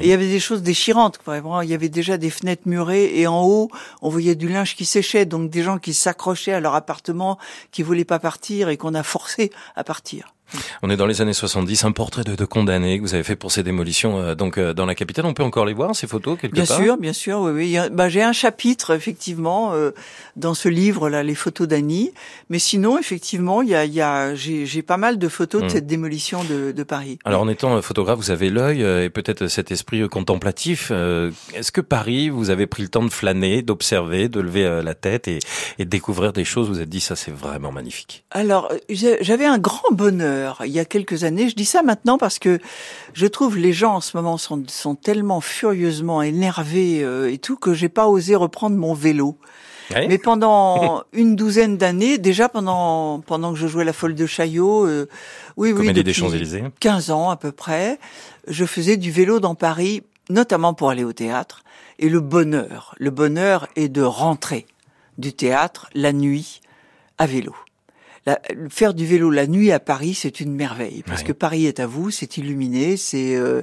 Et 0.00 0.06
il 0.06 0.08
y 0.08 0.12
avait 0.12 0.28
des 0.28 0.40
choses 0.40 0.62
déchirantes. 0.62 1.20
Vraiment, 1.24 1.60
il 1.60 1.70
y 1.70 1.74
avait 1.74 1.88
déjà 1.88 2.16
des 2.16 2.30
fenêtres 2.30 2.66
murées 2.66 3.18
et 3.20 3.26
en 3.28 3.44
haut, 3.44 3.70
on 4.02 4.08
voyait 4.08 4.34
du 4.34 4.48
linge 4.48 4.74
qui 4.74 4.84
séchait, 4.84 5.26
donc 5.26 5.48
des 5.48 5.62
gens 5.62 5.78
qui 5.78 5.94
s'accrochaient 5.94 6.52
à 6.52 6.60
leur 6.60 6.74
appartement, 6.74 7.38
qui 7.70 7.84
voulaient 7.84 8.04
pas 8.04 8.18
partir 8.18 8.68
et 8.68 8.76
qu'on 8.76 8.94
a 8.94 9.04
forcé 9.04 9.52
à 9.76 9.84
partir. 9.84 10.34
On 10.82 10.90
est 10.90 10.96
dans 10.96 11.06
les 11.06 11.20
années 11.20 11.32
70, 11.32 11.84
un 11.84 11.92
portrait 11.92 12.24
de, 12.24 12.34
de 12.34 12.44
condamné 12.44 12.98
que 12.98 13.02
vous 13.02 13.14
avez 13.14 13.24
fait 13.24 13.36
pour 13.36 13.50
ces 13.52 13.62
démolitions 13.62 14.20
euh, 14.20 14.34
donc 14.34 14.58
euh, 14.58 14.72
dans 14.72 14.86
la 14.86 14.94
capitale. 14.94 15.26
On 15.26 15.34
peut 15.34 15.42
encore 15.42 15.66
les 15.66 15.74
voir 15.74 15.94
ces 15.96 16.06
photos 16.06 16.38
quelque 16.40 16.54
bien 16.54 16.64
part. 16.64 16.78
Bien 16.78 16.86
sûr, 16.86 16.96
bien 16.98 17.12
sûr. 17.12 17.40
Oui, 17.40 17.52
oui. 17.52 17.78
Bah, 17.92 18.08
j'ai 18.08 18.22
un 18.22 18.32
chapitre 18.32 18.92
effectivement 18.94 19.72
euh, 19.74 19.90
dans 20.36 20.54
ce 20.54 20.68
livre 20.68 21.08
là, 21.08 21.22
les 21.22 21.34
photos 21.34 21.66
d'Annie. 21.66 22.12
Mais 22.50 22.58
sinon, 22.58 22.98
effectivement, 22.98 23.62
il 23.62 23.68
y 23.68 23.74
a, 23.74 23.84
y 23.84 24.00
a 24.00 24.34
j'ai 24.34 24.82
pas 24.82 24.96
mal 24.96 25.18
de 25.18 25.28
photos 25.28 25.62
de 25.62 25.66
hmm. 25.66 25.70
cette 25.70 25.86
démolition 25.86 26.44
de, 26.44 26.72
de, 26.72 26.82
Paris. 26.82 27.18
Alors 27.24 27.42
en 27.42 27.48
étant 27.48 27.80
photographe, 27.82 28.18
vous 28.18 28.30
avez 28.30 28.50
l'œil 28.50 28.82
et 28.82 29.10
peut-être 29.10 29.48
cet 29.48 29.70
esprit 29.72 30.08
contemplatif. 30.08 30.92
Est-ce 31.54 31.72
que 31.72 31.80
Paris, 31.80 32.28
vous 32.28 32.50
avez 32.50 32.66
pris 32.66 32.82
le 32.82 32.88
temps 32.88 33.04
de 33.04 33.10
flâner, 33.10 33.62
d'observer, 33.62 34.28
de 34.28 34.40
lever 34.40 34.82
la 34.84 34.94
tête 34.94 35.26
et, 35.26 35.40
et 35.78 35.84
de 35.84 35.90
découvrir 35.90 36.32
des 36.32 36.44
choses? 36.44 36.68
Vous 36.68 36.80
êtes 36.80 36.88
dit 36.88 37.00
ça, 37.00 37.16
c'est 37.16 37.34
vraiment 37.34 37.72
magnifique. 37.72 38.24
Alors 38.30 38.72
j'avais 38.88 39.46
un 39.46 39.58
grand 39.58 39.90
bonheur 39.90 40.35
il 40.64 40.70
y 40.70 40.78
a 40.78 40.84
quelques 40.84 41.24
années. 41.24 41.48
Je 41.48 41.54
dis 41.54 41.64
ça 41.64 41.82
maintenant 41.82 42.18
parce 42.18 42.38
que 42.38 42.58
je 43.14 43.26
trouve 43.26 43.56
les 43.58 43.72
gens 43.72 43.96
en 43.96 44.00
ce 44.00 44.16
moment 44.16 44.36
sont, 44.36 44.62
sont 44.68 44.94
tellement 44.94 45.40
furieusement 45.40 46.22
énervés 46.22 47.02
euh, 47.02 47.32
et 47.32 47.38
tout 47.38 47.56
que 47.56 47.74
j'ai 47.74 47.88
pas 47.88 48.08
osé 48.08 48.34
reprendre 48.34 48.76
mon 48.76 48.94
vélo. 48.94 49.38
Mais 49.94 50.18
pendant 50.18 51.04
une 51.12 51.36
douzaine 51.36 51.76
d'années, 51.76 52.18
déjà 52.18 52.48
pendant 52.48 53.20
pendant 53.20 53.52
que 53.52 53.58
je 53.58 53.66
jouais 53.66 53.84
la 53.84 53.92
folle 53.92 54.14
de 54.14 54.26
Chaillot, 54.26 54.86
euh, 54.86 55.08
oui 55.56 55.72
oui, 55.72 55.88
depuis 55.88 56.04
des 56.04 56.12
Champs-Élysées. 56.12 56.64
15 56.80 57.10
ans 57.10 57.30
à 57.30 57.36
peu 57.36 57.52
près, 57.52 57.98
je 58.48 58.64
faisais 58.64 58.96
du 58.96 59.10
vélo 59.10 59.38
dans 59.38 59.54
Paris, 59.54 60.02
notamment 60.28 60.74
pour 60.74 60.90
aller 60.90 61.04
au 61.04 61.12
théâtre. 61.12 61.62
Et 61.98 62.08
le 62.08 62.20
bonheur, 62.20 62.94
le 62.98 63.10
bonheur 63.10 63.68
est 63.76 63.88
de 63.88 64.02
rentrer 64.02 64.66
du 65.18 65.32
théâtre 65.32 65.88
la 65.94 66.12
nuit 66.12 66.60
à 67.18 67.26
vélo 67.26 67.54
faire 68.70 68.94
du 68.94 69.06
vélo 69.06 69.30
la 69.30 69.46
nuit 69.46 69.70
à 69.72 69.78
Paris, 69.78 70.14
c'est 70.14 70.40
une 70.40 70.54
merveille 70.54 71.04
parce 71.06 71.22
que 71.22 71.32
Paris 71.32 71.66
est 71.66 71.80
à 71.80 71.86
vous, 71.86 72.10
c'est 72.10 72.36
illuminé, 72.36 72.96
c'est 72.96 73.36
euh, 73.36 73.62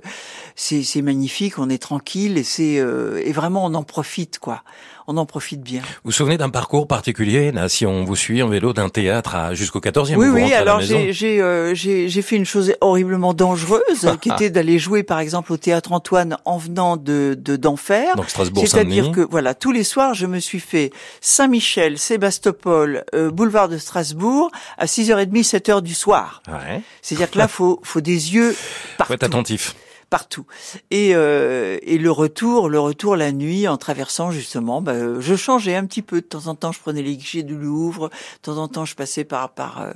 c'est 0.55 1.01
magnifique, 1.01 1.59
on 1.59 1.69
est 1.69 1.81
tranquille 1.81 2.37
et 2.37 2.43
c'est 2.43 2.79
euh, 2.79 3.21
et 3.25 3.31
vraiment 3.33 3.65
on 3.65 3.73
en 3.73 3.83
profite 3.83 4.39
quoi 4.39 4.63
on 5.07 5.17
en 5.17 5.25
profite 5.25 5.61
bien. 5.61 5.81
Vous 5.81 6.05
vous 6.05 6.11
souvenez 6.11 6.37
d'un 6.37 6.49
parcours 6.49 6.87
particulier, 6.87 7.51
là, 7.51 7.67
si 7.67 7.85
on 7.85 8.03
vous 8.03 8.15
suit 8.15 8.41
en 8.41 8.47
vélo 8.47 8.73
d'un 8.73 8.89
théâtre 8.89 9.35
jusqu'au 9.53 9.79
14e 9.79 10.15
Oui, 10.15 10.27
oui, 10.27 10.53
alors 10.53 10.79
euh, 10.79 11.73
j'ai 11.73 12.07
j'ai 12.07 12.21
fait 12.21 12.35
une 12.35 12.45
chose 12.45 12.73
horriblement 12.81 13.33
dangereuse, 13.33 14.11
qui 14.21 14.29
était 14.29 14.49
d'aller 14.49 14.79
jouer, 14.79 15.03
par 15.03 15.19
exemple, 15.19 15.51
au 15.51 15.57
théâtre 15.57 15.91
Antoine 15.91 16.37
en 16.45 16.57
venant 16.57 16.97
de 16.97 17.33
d'Enfer. 17.35 18.15
Donc 18.15 18.29
Strasbourg, 18.29 18.65
C'est-à-dire 18.65 19.11
que, 19.11 19.21
voilà, 19.21 19.53
tous 19.53 19.71
les 19.71 19.83
soirs, 19.83 20.13
je 20.13 20.25
me 20.25 20.39
suis 20.39 20.59
fait 20.59 20.91
Saint-Michel, 21.21 21.97
Sébastopol, 21.97 23.03
euh, 23.13 23.29
boulevard 23.29 23.69
de 23.69 23.77
Strasbourg, 23.77 24.51
à 24.77 24.85
6h30, 24.85 25.47
7h 25.47 25.81
du 25.81 25.93
soir. 25.93 26.41
Ouais. 26.47 26.81
C'est-à-dire 27.01 27.29
que 27.29 27.37
là, 27.37 27.47
faut, 27.47 27.79
faut 27.83 28.01
des 28.01 28.33
yeux 28.33 28.55
partout. 28.97 29.11
Faut 29.11 29.15
être 29.15 29.23
attentif 29.23 29.75
partout. 30.13 30.45
Et, 30.91 31.15
euh, 31.15 31.79
et 31.81 31.97
le 31.97 32.11
retour, 32.11 32.69
le 32.69 32.79
retour 32.79 33.15
la 33.15 33.31
nuit 33.31 33.67
en 33.67 33.77
traversant 33.77 34.29
justement, 34.29 34.79
bah, 34.79 35.19
je 35.19 35.35
changeais 35.35 35.75
un 35.75 35.87
petit 35.87 36.03
peu 36.03 36.21
de 36.21 36.25
temps 36.27 36.45
en 36.45 36.53
temps. 36.53 36.71
Je 36.71 36.79
prenais 36.79 37.01
les 37.01 37.17
guichets 37.17 37.41
du 37.41 37.55
Louvre, 37.55 38.09
de 38.09 38.41
temps 38.43 38.57
en 38.57 38.67
temps 38.67 38.85
je 38.85 38.93
passais 38.93 39.23
par 39.23 39.49
par 39.49 39.81
euh, 39.81 39.91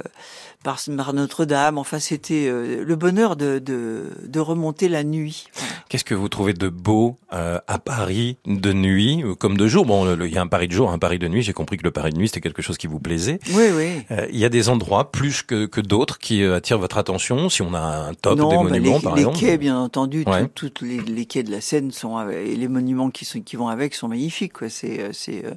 par, 0.67 1.13
Notre-Dame. 1.13 1.77
Enfin, 1.77 1.99
c'était 1.99 2.47
euh, 2.47 2.83
le 2.83 2.95
bonheur 2.97 3.37
de, 3.37 3.59
de, 3.59 4.07
de 4.23 4.39
remonter 4.41 4.89
la 4.89 5.05
nuit. 5.05 5.47
Qu'est-ce 5.87 6.03
que 6.03 6.13
vous 6.13 6.27
trouvez 6.27 6.53
de 6.53 6.67
beau 6.67 7.15
euh, 7.31 7.59
à 7.67 7.79
Paris 7.79 8.37
de 8.45 8.73
nuit 8.73 9.23
comme 9.39 9.55
de 9.55 9.67
jour? 9.67 9.85
Bon, 9.85 10.13
il 10.13 10.33
y 10.33 10.37
a 10.37 10.41
un 10.41 10.47
Paris 10.47 10.67
de 10.67 10.73
jour, 10.73 10.91
un 10.91 10.99
Paris 10.99 11.19
de 11.19 11.29
nuit. 11.29 11.41
J'ai 11.41 11.53
compris 11.53 11.77
que 11.77 11.83
le 11.83 11.91
Paris 11.91 12.11
de 12.11 12.17
nuit 12.17 12.27
c'était 12.27 12.41
quelque 12.41 12.61
chose 12.61 12.77
qui 12.77 12.87
vous 12.87 12.99
plaisait. 12.99 13.39
Oui, 13.53 13.69
oui. 13.73 14.03
il 14.29 14.37
y 14.37 14.43
a 14.43 14.49
des 14.49 14.67
endroits 14.67 15.09
plus 15.11 15.41
que, 15.41 15.65
que 15.65 15.79
d'autres 15.79 16.19
qui 16.19 16.43
attirent 16.43 16.79
votre 16.79 16.97
attention? 16.97 17.47
Si 17.47 17.61
on 17.61 17.73
a 17.73 17.79
un 17.79 18.13
top 18.13 18.37
des 18.37 18.43
bah, 18.43 18.63
monuments, 18.63 18.97
les, 18.97 19.01
par 19.01 19.15
les 19.15 19.21
exemple. 19.21 19.39
Quais, 19.39 19.57
bien 19.57 19.79
entendu 19.79 20.25
toutes 20.53 20.81
les, 20.81 20.99
les, 20.99 21.25
quais 21.25 21.43
de 21.43 21.51
la 21.51 21.61
Seine 21.61 21.91
sont 21.91 22.29
et 22.29 22.55
les 22.55 22.67
monuments 22.67 23.09
qui 23.09 23.23
sont 23.23 23.39
qui 23.39 23.55
vont 23.55 23.69
avec 23.69 23.95
sont 23.95 24.09
magnifiques. 24.09 24.53
C'est 24.67 24.99
euh, 24.99 25.09
c'est 25.13 25.45
euh, 25.45 25.51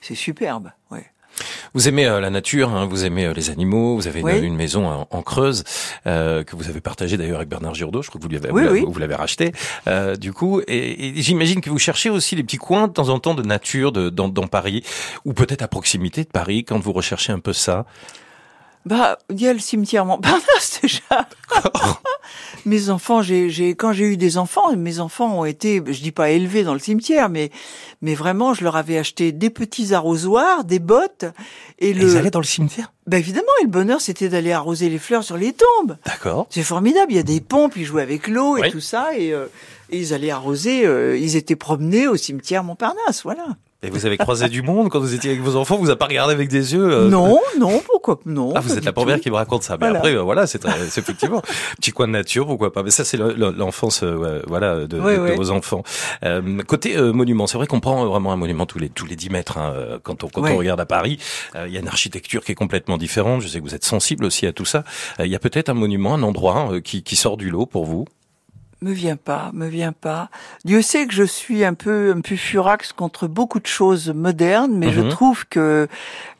c'est 0.00 0.16
superbe. 0.16 0.72
Ouais. 0.90 1.06
Vous 1.74 1.88
aimez 1.88 2.06
euh, 2.06 2.20
la 2.20 2.30
nature, 2.30 2.70
hein, 2.74 2.86
vous 2.86 3.04
aimez 3.04 3.32
les 3.34 3.50
animaux, 3.50 3.96
vous 3.96 4.06
avez 4.06 4.20
une, 4.20 4.56
maison 4.56 5.06
en, 5.10 5.22
Creuse 5.22 5.64
euh, 6.06 6.42
que 6.42 6.56
vous 6.56 6.68
avez 6.68 6.80
partagée 6.80 7.16
d'ailleurs 7.16 7.36
avec 7.36 7.48
Bernard 7.48 7.74
Giraudot, 7.74 8.02
je 8.02 8.08
crois 8.08 8.20
que 8.20 8.26
vous 8.26 8.32
l'avez 8.32 8.50
vous 8.82 8.98
l'avez 8.98 9.14
racheté. 9.14 9.52
Euh, 9.86 10.16
du 10.16 10.32
coup, 10.32 10.60
et, 10.66 11.18
et 11.18 11.22
j'imagine 11.22 11.60
que 11.60 11.70
vous 11.70 11.78
cherchez 11.78 12.10
aussi 12.10 12.36
les 12.36 12.42
petits 12.42 12.56
coins 12.56 12.88
de 12.88 12.92
temps 12.92 13.08
en 13.08 13.18
temps 13.18 13.34
de 13.34 13.42
nature 13.42 13.92
de, 13.92 14.08
dans, 14.10 14.28
dans 14.28 14.46
Paris, 14.46 14.82
ou 15.24 15.32
peut-être 15.32 15.62
à 15.62 15.68
proximité 15.68 16.24
de 16.24 16.28
Paris 16.28 16.64
quand 16.64 16.78
vous 16.78 16.92
recherchez 16.92 17.32
un 17.32 17.40
peu 17.40 17.52
ça? 17.52 17.84
Bah, 18.86 19.18
il 19.30 19.40
y 19.40 19.46
a 19.46 19.52
le 19.52 19.58
cimetière 19.58 20.04
Montparnasse 20.04 20.80
déjà. 20.82 21.28
Mes 22.66 22.90
enfants, 22.90 23.22
j'ai, 23.22 23.50
j'ai, 23.50 23.74
quand 23.74 23.92
j'ai 23.92 24.04
eu 24.04 24.16
des 24.16 24.38
enfants, 24.38 24.74
mes 24.76 25.00
enfants 25.00 25.40
ont 25.40 25.44
été, 25.44 25.82
je 25.86 26.00
dis 26.00 26.12
pas 26.12 26.30
élevés 26.30 26.64
dans 26.64 26.74
le 26.74 26.78
cimetière, 26.78 27.28
mais, 27.28 27.50
mais 28.02 28.14
vraiment, 28.14 28.54
je 28.54 28.64
leur 28.64 28.76
avais 28.76 28.98
acheté 28.98 29.32
des 29.32 29.50
petits 29.50 29.94
arrosoirs, 29.94 30.64
des 30.64 30.78
bottes, 30.78 31.26
et, 31.78 31.92
le. 31.92 32.02
Ils 32.02 32.16
allaient 32.16 32.30
dans 32.30 32.40
le 32.40 32.44
cimetière? 32.44 32.92
Ben 33.06 33.18
évidemment, 33.18 33.46
et 33.60 33.64
le 33.64 33.70
bonheur, 33.70 34.00
c'était 34.00 34.28
d'aller 34.28 34.52
arroser 34.52 34.88
les 34.90 34.98
fleurs 34.98 35.24
sur 35.24 35.36
les 35.36 35.54
tombes. 35.54 35.96
D'accord. 36.04 36.46
C'est 36.50 36.62
formidable. 36.62 37.12
Il 37.12 37.16
y 37.16 37.20
a 37.20 37.22
des 37.22 37.40
pompes, 37.40 37.74
ils 37.76 37.84
jouaient 37.84 38.02
avec 38.02 38.28
l'eau 38.28 38.56
et 38.58 38.70
tout 38.70 38.80
ça, 38.80 39.16
et, 39.16 39.32
euh, 39.32 39.46
et 39.90 39.98
ils 39.98 40.12
allaient 40.12 40.30
arroser. 40.30 40.84
Euh, 40.84 41.16
ils 41.16 41.36
étaient 41.36 41.56
promenés 41.56 42.06
au 42.06 42.16
cimetière 42.16 42.64
Montparnasse, 42.64 43.22
voilà. 43.22 43.46
Et 43.84 43.90
vous 43.90 44.06
avez 44.06 44.16
croisé 44.16 44.48
du 44.48 44.62
monde 44.62 44.88
quand 44.88 44.98
vous 44.98 45.14
étiez 45.14 45.30
avec 45.30 45.40
vos 45.40 45.54
enfants 45.54 45.76
Vous 45.76 45.84
n'avez 45.86 45.96
pas 45.98 46.06
regardé 46.06 46.34
avec 46.34 46.48
des 46.48 46.74
yeux 46.74 46.92
euh, 46.92 47.08
Non, 47.08 47.38
non, 47.60 47.80
pourquoi 47.86 48.18
non 48.26 48.52
Ah, 48.56 48.60
vous 48.60 48.76
êtes 48.76 48.84
la 48.84 48.92
première 48.92 49.20
qui 49.20 49.30
me 49.30 49.36
raconte 49.36 49.62
ça. 49.62 49.76
Mais 49.80 49.86
après, 49.86 50.16
euh, 50.16 50.22
voilà, 50.22 50.48
c'est 50.48 50.64
effectivement 50.98 51.42
petit 51.76 51.92
coin 51.92 52.08
de 52.08 52.12
nature, 52.12 52.44
pourquoi 52.46 52.72
pas. 52.72 52.82
Mais 52.82 52.90
ça, 52.90 53.04
c'est 53.04 53.16
l'enfance, 53.16 54.00
euh, 54.02 54.42
voilà, 54.48 54.88
de, 54.88 54.98
vos 55.36 55.52
enfants. 55.52 55.84
côté 56.66 57.00
monument, 57.12 57.46
c'est 57.46 57.56
vrai 57.56 57.68
qu'on 57.68 57.78
prend 57.78 58.04
vraiment 58.06 58.32
un 58.32 58.36
monument 58.36 58.66
tous 58.66 58.80
les 58.80 58.88
tous 58.88 59.06
les 59.06 59.14
10 59.14 59.30
mètres. 59.30 59.58
Hein, 59.58 60.00
quand 60.02 60.24
on 60.24 60.28
quand 60.28 60.42
on 60.42 60.56
regarde 60.56 60.80
à 60.80 60.86
Paris, 60.86 61.18
il 61.54 61.72
y 61.72 61.76
a 61.76 61.80
une 61.80 61.88
architecture 61.88 62.44
qui 62.44 62.52
est 62.52 62.56
complètement 62.56 62.98
différente. 62.98 63.42
Je 63.42 63.48
sais 63.48 63.60
que 63.60 63.64
vous 63.64 63.76
êtes 63.76 63.84
sensible 63.84 64.24
aussi 64.24 64.44
à 64.48 64.52
tout 64.52 64.64
ça. 64.64 64.82
Il 65.20 65.28
y 65.28 65.36
a 65.36 65.38
peut-être 65.38 65.68
un 65.68 65.74
monument, 65.74 66.14
un 66.14 66.22
endroit 66.24 66.80
qui, 66.82 67.04
qui 67.04 67.14
sort 67.14 67.36
du 67.36 67.48
lot 67.48 67.66
pour 67.66 67.84
vous 67.84 68.06
me 68.80 68.92
vient 68.92 69.16
pas, 69.16 69.50
me 69.54 69.66
vient 69.66 69.92
pas. 69.92 70.30
Dieu 70.64 70.82
sait 70.82 71.06
que 71.06 71.14
je 71.14 71.24
suis 71.24 71.64
un 71.64 71.74
peu 71.74 72.12
un 72.16 72.20
peu 72.20 72.36
furax 72.36 72.92
contre 72.92 73.26
beaucoup 73.26 73.60
de 73.60 73.66
choses 73.66 74.10
modernes, 74.10 74.76
mais 74.76 74.92
je 74.92 75.00
mhm. 75.00 75.08
trouve 75.08 75.46
que 75.48 75.88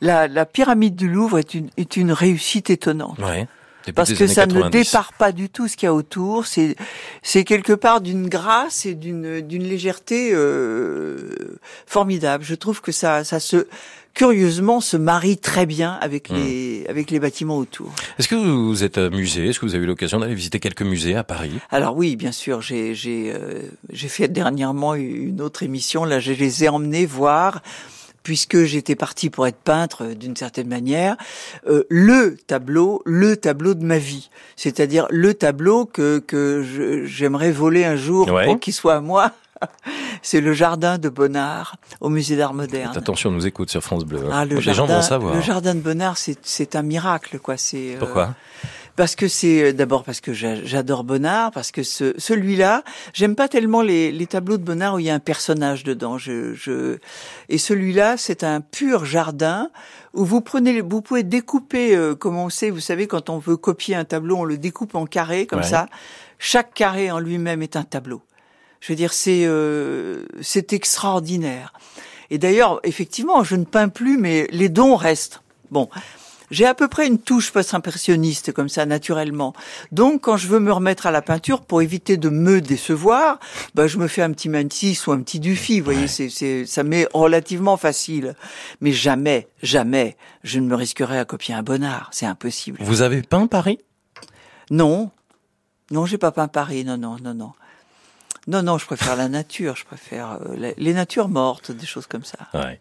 la, 0.01 0.27
la, 0.27 0.45
pyramide 0.45 0.95
du 0.95 1.09
Louvre 1.09 1.39
est 1.39 1.53
une 1.53 1.69
est 1.77 1.97
une 1.97 2.11
réussite 2.11 2.69
étonnante. 2.69 3.19
Ouais. 3.19 3.47
Parce 3.95 4.13
que 4.13 4.27
ça 4.27 4.45
ne 4.45 4.69
départ 4.69 5.13
pas 5.13 5.31
du 5.31 5.49
tout 5.49 5.67
ce 5.67 5.75
qu'il 5.75 5.87
y 5.87 5.89
a 5.89 5.93
autour. 5.93 6.45
C'est 6.45 6.75
c'est 7.23 7.43
quelque 7.43 7.73
part 7.73 8.01
d'une 8.01 8.27
grâce 8.27 8.85
et 8.85 8.93
d'une 8.93 9.41
d'une 9.41 9.63
légèreté 9.63 10.31
euh, 10.33 11.59
formidable. 11.85 12.43
Je 12.43 12.55
trouve 12.55 12.81
que 12.81 12.91
ça 12.91 13.23
ça 13.23 13.39
se 13.39 13.67
curieusement 14.19 14.81
se 14.81 14.97
marie 14.97 15.37
très 15.37 15.65
bien 15.65 15.93
avec 16.01 16.29
hmm. 16.29 16.35
les 16.35 16.85
avec 16.89 17.09
les 17.09 17.21
bâtiments 17.21 17.57
autour. 17.57 17.89
Est-ce 18.17 18.27
que 18.27 18.35
vous 18.35 18.83
êtes 18.83 18.97
musée 18.97 19.47
Est-ce 19.47 19.61
que 19.61 19.65
vous 19.65 19.75
avez 19.75 19.85
eu 19.85 19.87
l'occasion 19.87 20.19
d'aller 20.19 20.35
visiter 20.35 20.59
quelques 20.59 20.81
musées 20.81 21.15
à 21.15 21.23
Paris? 21.23 21.53
Alors 21.71 21.95
oui, 21.95 22.17
bien 22.17 22.33
sûr. 22.33 22.61
J'ai 22.61 22.93
j'ai 22.95 23.31
euh, 23.33 23.61
j'ai 23.93 24.09
fait 24.09 24.27
dernièrement 24.27 24.93
une 24.95 25.39
autre 25.39 25.63
émission. 25.63 26.03
Là, 26.03 26.19
je 26.19 26.33
les 26.33 26.65
ai 26.65 26.67
emmenés 26.67 27.05
voir 27.05 27.61
puisque 28.21 28.65
j'étais 28.65 28.97
parti 28.97 29.29
pour 29.29 29.47
être 29.47 29.57
peintre 29.57 30.03
euh, 30.03 30.15
d'une 30.15 30.35
certaine 30.35 30.67
manière, 30.67 31.15
euh, 31.69 31.83
le 31.89 32.35
tableau, 32.45 33.01
le 33.05 33.37
tableau 33.37 33.73
de 33.73 33.85
ma 33.85 33.99
vie, 33.99 34.29
c'est-à-dire 34.57 35.07
le 35.11 35.33
tableau 35.33 35.85
que 35.85 36.19
que 36.19 37.05
j'aimerais 37.05 37.53
voler 37.53 37.85
un 37.85 37.95
jour 37.95 38.25
pour 38.25 38.59
qu'il 38.59 38.73
soit 38.73 38.95
à 38.95 39.01
moi. 39.01 39.31
c'est 40.21 40.41
le 40.41 40.53
jardin 40.53 40.97
de 40.97 41.09
Bonnard 41.09 41.75
au 42.01 42.09
musée 42.09 42.37
d'art 42.37 42.53
moderne. 42.53 42.95
attention, 42.97 43.29
on 43.29 43.33
nous 43.33 43.47
écoute 43.47 43.69
sur 43.69 43.81
France 43.81 44.05
Bleu. 44.05 44.19
Hein. 44.25 44.31
Ah, 44.31 44.45
le 44.45 44.57
Les 44.57 44.73
gens 44.73 44.85
vont 44.85 45.01
savoir. 45.01 45.35
Le 45.35 45.41
jardin 45.41 45.75
de 45.75 45.81
Bonnard, 45.81 46.17
c'est 46.17 46.75
un 46.75 46.81
miracle, 46.83 47.39
quoi. 47.39 47.57
C'est 47.57 47.95
pourquoi? 47.99 48.35
parce 48.99 49.15
que 49.15 49.29
c'est 49.29 49.63
euh, 49.63 49.71
d'abord 49.71 50.03
parce 50.03 50.19
que 50.19 50.33
j'adore 50.33 51.05
Bonnard, 51.05 51.51
parce 51.51 51.71
que 51.71 51.83
ce, 51.83 52.13
celui-là, 52.17 52.83
j'aime 53.13 53.33
pas 53.33 53.47
tellement 53.47 53.81
les, 53.81 54.11
les, 54.11 54.27
tableaux 54.27 54.57
de 54.57 54.63
Bonnard 54.63 54.95
où 54.95 54.99
il 54.99 55.05
y 55.05 55.09
a 55.09 55.13
un 55.13 55.19
personnage 55.19 55.85
dedans. 55.85 56.17
Je, 56.17 56.53
je... 56.53 56.97
Et 57.47 57.57
celui-là, 57.57 58.17
c'est 58.17 58.43
un 58.43 58.59
pur 58.59 59.05
jardin 59.05 59.69
où 60.13 60.25
vous 60.25 60.41
prenez, 60.41 60.81
vous 60.81 61.01
pouvez 61.01 61.23
découper, 61.23 61.95
euh, 61.95 62.13
comme 62.13 62.35
on 62.35 62.49
sait, 62.49 62.71
vous 62.71 62.81
savez, 62.81 63.07
quand 63.07 63.29
on 63.29 63.37
veut 63.37 63.55
copier 63.55 63.95
un 63.95 64.03
tableau, 64.03 64.35
on 64.35 64.43
le 64.43 64.57
découpe 64.57 64.95
en 64.95 65.05
carrés 65.05 65.45
comme 65.45 65.63
ça. 65.63 65.85
Chaque 66.37 66.73
carré 66.73 67.09
en 67.09 67.19
lui-même 67.19 67.61
est 67.61 67.77
un 67.77 67.83
tableau. 67.83 68.21
Je 68.81 68.91
veux 68.91 68.95
dire, 68.95 69.13
c'est 69.13 69.45
euh, 69.45 70.25
c'est 70.41 70.73
extraordinaire. 70.73 71.73
Et 72.29 72.37
d'ailleurs, 72.37 72.79
effectivement, 72.83 73.43
je 73.43 73.55
ne 73.55 73.65
peins 73.65 73.89
plus, 73.89 74.17
mais 74.17 74.47
les 74.51 74.69
dons 74.69 74.95
restent. 74.95 75.41
Bon, 75.71 75.89
j'ai 76.51 76.65
à 76.65 76.73
peu 76.73 76.87
près 76.87 77.07
une 77.07 77.19
touche 77.19 77.51
post-impressionniste 77.51 78.51
comme 78.53 78.69
ça 78.69 78.85
naturellement. 78.85 79.53
Donc 79.91 80.21
quand 80.21 80.37
je 80.37 80.47
veux 80.47 80.59
me 80.59 80.71
remettre 80.71 81.05
à 81.05 81.11
la 81.11 81.21
peinture 81.21 81.61
pour 81.61 81.81
éviter 81.81 82.17
de 82.17 82.29
me 82.29 82.61
décevoir, 82.61 83.39
bah 83.75 83.87
je 83.87 83.97
me 83.97 84.07
fais 84.07 84.21
un 84.21 84.31
petit 84.31 84.49
Matisse 84.49 85.05
ou 85.07 85.11
un 85.11 85.21
petit 85.21 85.39
Dufy, 85.39 85.79
vous 85.79 85.85
voyez, 85.85 86.07
c'est 86.07 86.29
c'est 86.29 86.65
ça 86.65 86.83
m'est 86.83 87.07
relativement 87.13 87.77
facile. 87.77 88.35
Mais 88.81 88.91
jamais, 88.91 89.47
jamais 89.61 90.17
je 90.43 90.59
ne 90.59 90.67
me 90.67 90.75
risquerai 90.75 91.19
à 91.19 91.25
copier 91.25 91.53
un 91.53 91.63
Bonnard, 91.63 92.09
c'est 92.11 92.25
impossible. 92.25 92.79
Vous 92.81 93.01
avez 93.01 93.21
peint 93.21 93.47
Paris? 93.47 93.79
Non. 94.71 95.11
Non, 95.91 96.05
j'ai 96.05 96.19
pas 96.19 96.31
peint 96.31 96.47
Paris, 96.47 96.83
non 96.83 96.97
non 96.97 97.17
non 97.23 97.33
non. 97.33 97.51
Non, 98.47 98.63
non, 98.63 98.77
je 98.77 98.85
préfère 98.85 99.15
la 99.15 99.27
nature, 99.27 99.75
je 99.75 99.85
préfère 99.85 100.39
euh, 100.47 100.73
les 100.77 100.93
natures 100.93 101.29
mortes, 101.29 101.71
des 101.71 101.85
choses 101.85 102.07
comme 102.07 102.23
ça. 102.23 102.37
Ouais. 102.53 102.79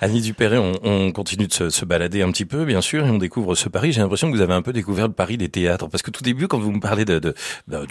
Annie 0.00 0.20
Dupéré, 0.20 0.58
on, 0.58 0.72
on 0.82 1.12
continue 1.12 1.46
de 1.46 1.52
se, 1.52 1.70
se, 1.70 1.84
balader 1.84 2.22
un 2.22 2.30
petit 2.30 2.44
peu, 2.44 2.64
bien 2.64 2.80
sûr, 2.80 3.06
et 3.06 3.10
on 3.10 3.18
découvre 3.18 3.54
ce 3.54 3.68
Paris. 3.68 3.92
J'ai 3.92 4.00
l'impression 4.00 4.30
que 4.30 4.36
vous 4.36 4.42
avez 4.42 4.54
un 4.54 4.62
peu 4.62 4.72
découvert 4.72 5.08
le 5.08 5.12
Paris 5.12 5.36
des 5.36 5.48
théâtres, 5.48 5.88
parce 5.88 6.02
que 6.02 6.10
tout 6.10 6.22
début, 6.22 6.48
quand 6.48 6.58
vous 6.58 6.72
me 6.72 6.80
parlez 6.80 7.04
de, 7.04 7.18
de, 7.18 7.34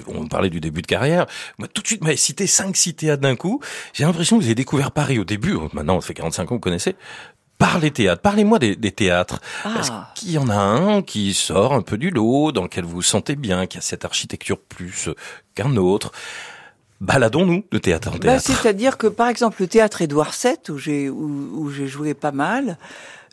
on 0.07 0.27
parlait 0.27 0.49
du 0.49 0.59
début 0.59 0.81
de 0.81 0.87
carrière, 0.87 1.25
moi 1.57 1.67
tout 1.67 1.81
de 1.81 1.87
suite, 1.87 2.03
m'avez 2.03 2.17
cité 2.17 2.47
cinq, 2.47 2.75
six 2.75 2.93
théâtres 2.93 3.21
d'un 3.21 3.35
coup. 3.35 3.61
J'ai 3.93 4.05
l'impression 4.05 4.37
que 4.37 4.41
vous 4.41 4.47
avez 4.47 4.55
découvert 4.55 4.91
Paris 4.91 5.19
au 5.19 5.25
début. 5.25 5.57
Maintenant, 5.73 5.99
ça 6.01 6.07
fait 6.07 6.13
45 6.13 6.43
ans 6.43 6.45
que 6.45 6.53
vous 6.53 6.59
connaissez 6.59 6.95
par 7.59 7.79
les 7.79 7.91
théâtres. 7.91 8.21
Parlez-moi 8.21 8.57
des, 8.57 8.75
des, 8.75 8.91
théâtres. 8.91 9.39
Ah. 9.65 9.75
Est-ce 9.79 9.91
qu'il 10.15 10.31
y 10.31 10.37
en 10.37 10.49
a 10.49 10.55
un 10.55 11.01
qui 11.01 11.33
sort 11.33 11.73
un 11.73 11.81
peu 11.81 11.97
du 11.97 12.09
lot, 12.09 12.51
dans 12.51 12.63
lequel 12.63 12.85
vous 12.85 12.95
vous 12.95 13.01
sentez 13.01 13.35
bien, 13.35 13.67
qui 13.67 13.77
a 13.77 13.81
cette 13.81 14.05
architecture 14.05 14.57
plus 14.57 15.09
qu'un 15.55 15.75
autre? 15.75 16.11
Baladons-nous 17.01 17.63
de 17.71 17.77
théâtre 17.77 18.09
en 18.09 18.11
bah, 18.13 18.19
théâtre. 18.19 18.43
C'est-à-dire 18.45 18.97
que, 18.97 19.07
par 19.07 19.27
exemple, 19.27 19.57
le 19.61 19.67
théâtre 19.67 20.01
Édouard 20.01 20.33
VII, 20.41 20.57
où 20.69 20.77
j'ai 20.77 21.09
où, 21.09 21.49
où 21.53 21.69
j'ai 21.69 21.87
joué 21.87 22.13
pas 22.13 22.31
mal, 22.31 22.77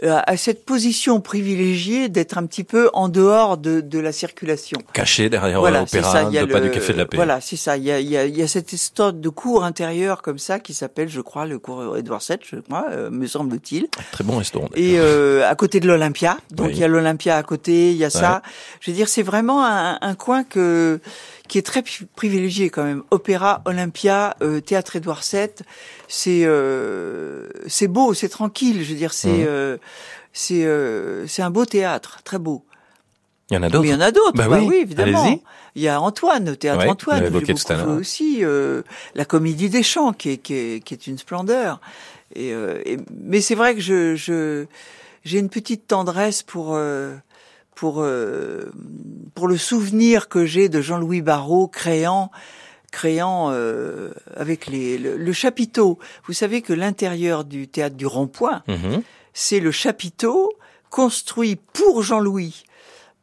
euh, 0.02 0.20
a 0.26 0.36
cette 0.36 0.66
position 0.66 1.22
privilégiée 1.22 2.10
d'être 2.10 2.36
un 2.36 2.44
petit 2.44 2.64
peu 2.64 2.90
en 2.92 3.08
dehors 3.08 3.56
de, 3.56 3.80
de 3.80 3.98
la 3.98 4.12
circulation. 4.12 4.78
Caché 4.92 5.30
derrière 5.30 5.62
l'opéra, 5.62 6.24
de 6.24 6.44
pas 6.44 6.60
du 6.60 6.70
café 6.70 6.92
de 6.92 6.98
la 6.98 7.06
paix. 7.06 7.16
Voilà, 7.16 7.40
c'est 7.40 7.56
ça. 7.56 7.78
Il 7.78 7.84
y 7.84 7.90
a, 7.90 7.98
il 7.98 8.08
y, 8.08 8.16
a, 8.16 8.26
il 8.26 8.36
y 8.36 8.42
a 8.42 8.48
cette 8.48 8.74
histoire 8.74 9.14
de 9.14 9.28
cours 9.30 9.64
intérieur 9.64 10.20
comme 10.20 10.38
ça 10.38 10.58
qui 10.58 10.74
s'appelle, 10.74 11.08
je 11.08 11.22
crois, 11.22 11.46
le 11.46 11.58
cours 11.58 11.96
Édouard 11.96 12.20
VII, 12.28 12.38
je 12.42 12.56
crois, 12.56 12.86
euh, 12.90 13.08
me 13.08 13.26
semble-t-il. 13.26 13.88
Très 14.12 14.22
bon 14.22 14.36
restaurant. 14.36 14.68
Et 14.74 14.98
euh, 14.98 15.48
à 15.48 15.54
côté 15.54 15.80
de 15.80 15.86
l'Olympia. 15.86 16.36
Donc 16.50 16.70
il 16.72 16.78
y 16.78 16.84
a 16.84 16.88
l'Olympia 16.88 17.38
à 17.38 17.42
côté, 17.42 17.90
il 17.92 17.96
y 17.96 18.04
a 18.04 18.10
ça. 18.10 18.42
Je 18.80 18.90
veux 18.90 18.96
dire, 18.96 19.08
c'est 19.08 19.22
vraiment 19.22 19.64
un, 19.64 19.96
un 20.02 20.14
coin 20.14 20.44
que 20.44 21.00
qui 21.48 21.58
est 21.58 21.62
très 21.62 21.82
privilégié 22.14 22.70
quand 22.70 22.84
même. 22.84 23.02
Opéra, 23.10 23.62
Olympia, 23.64 24.36
euh, 24.42 24.60
théâtre 24.60 24.96
Édouard 24.96 25.22
VII, 25.30 25.48
c'est 26.08 26.42
euh, 26.44 27.48
c'est 27.66 27.88
beau, 27.88 28.14
c'est 28.14 28.28
tranquille. 28.28 28.82
Je 28.82 28.90
veux 28.90 28.98
dire, 28.98 29.12
c'est 29.12 29.28
mmh. 29.28 29.46
euh, 29.46 29.76
c'est 30.32 30.64
euh, 30.64 31.26
c'est 31.26 31.42
un 31.42 31.50
beau 31.50 31.64
théâtre, 31.64 32.20
très 32.24 32.38
beau. 32.38 32.64
Il 33.50 33.54
y 33.54 33.58
en 33.58 33.62
a 33.62 33.68
d'autres. 33.68 33.84
il 33.84 33.90
y 33.90 33.94
en 33.94 34.00
a 34.00 34.10
d'autres. 34.10 34.36
Bah, 34.36 34.48
bah 34.48 34.58
oui, 34.60 34.76
évidemment. 34.76 35.40
Il 35.76 35.82
y 35.82 35.88
a 35.88 36.00
Antoine, 36.00 36.56
théâtre 36.56 36.88
Antoine. 36.88 37.22
J'ai 37.22 37.30
beaucoup 37.30 37.98
aussi 37.98 38.42
la 39.14 39.24
Comédie 39.24 39.68
des 39.68 39.82
Champs, 39.82 40.12
qui 40.12 40.30
est 40.30 40.38
qui 40.38 40.54
est, 40.54 40.84
qui 40.84 40.94
est 40.94 41.06
une 41.06 41.18
splendeur. 41.18 41.80
Et, 42.34 42.50
et 42.50 42.96
mais 43.14 43.40
c'est 43.40 43.54
vrai 43.54 43.74
que 43.74 43.80
je 43.80 44.16
je 44.16 44.66
j'ai 45.24 45.38
une 45.38 45.48
petite 45.48 45.86
tendresse 45.86 46.42
pour 46.42 46.78
pour 47.76 48.00
euh, 48.00 48.72
pour 49.34 49.46
le 49.46 49.56
souvenir 49.56 50.28
que 50.28 50.44
j'ai 50.44 50.68
de 50.68 50.80
Jean-Louis 50.80 51.22
Barrault 51.22 51.68
créant 51.68 52.32
créant 52.90 53.50
euh, 53.50 54.10
avec 54.34 54.66
les 54.66 54.98
le, 54.98 55.32
chapiteau. 55.32 55.98
Vous 56.26 56.32
savez 56.32 56.62
que 56.62 56.72
l'intérieur 56.72 57.44
du 57.44 57.68
théâtre 57.68 57.94
du 57.94 58.06
Rond-Point, 58.06 58.62
mhm. 58.66 59.02
c'est 59.34 59.60
le 59.60 59.70
chapiteau 59.70 60.50
construit 60.90 61.56
pour 61.56 62.02
Jean-Louis 62.02 62.64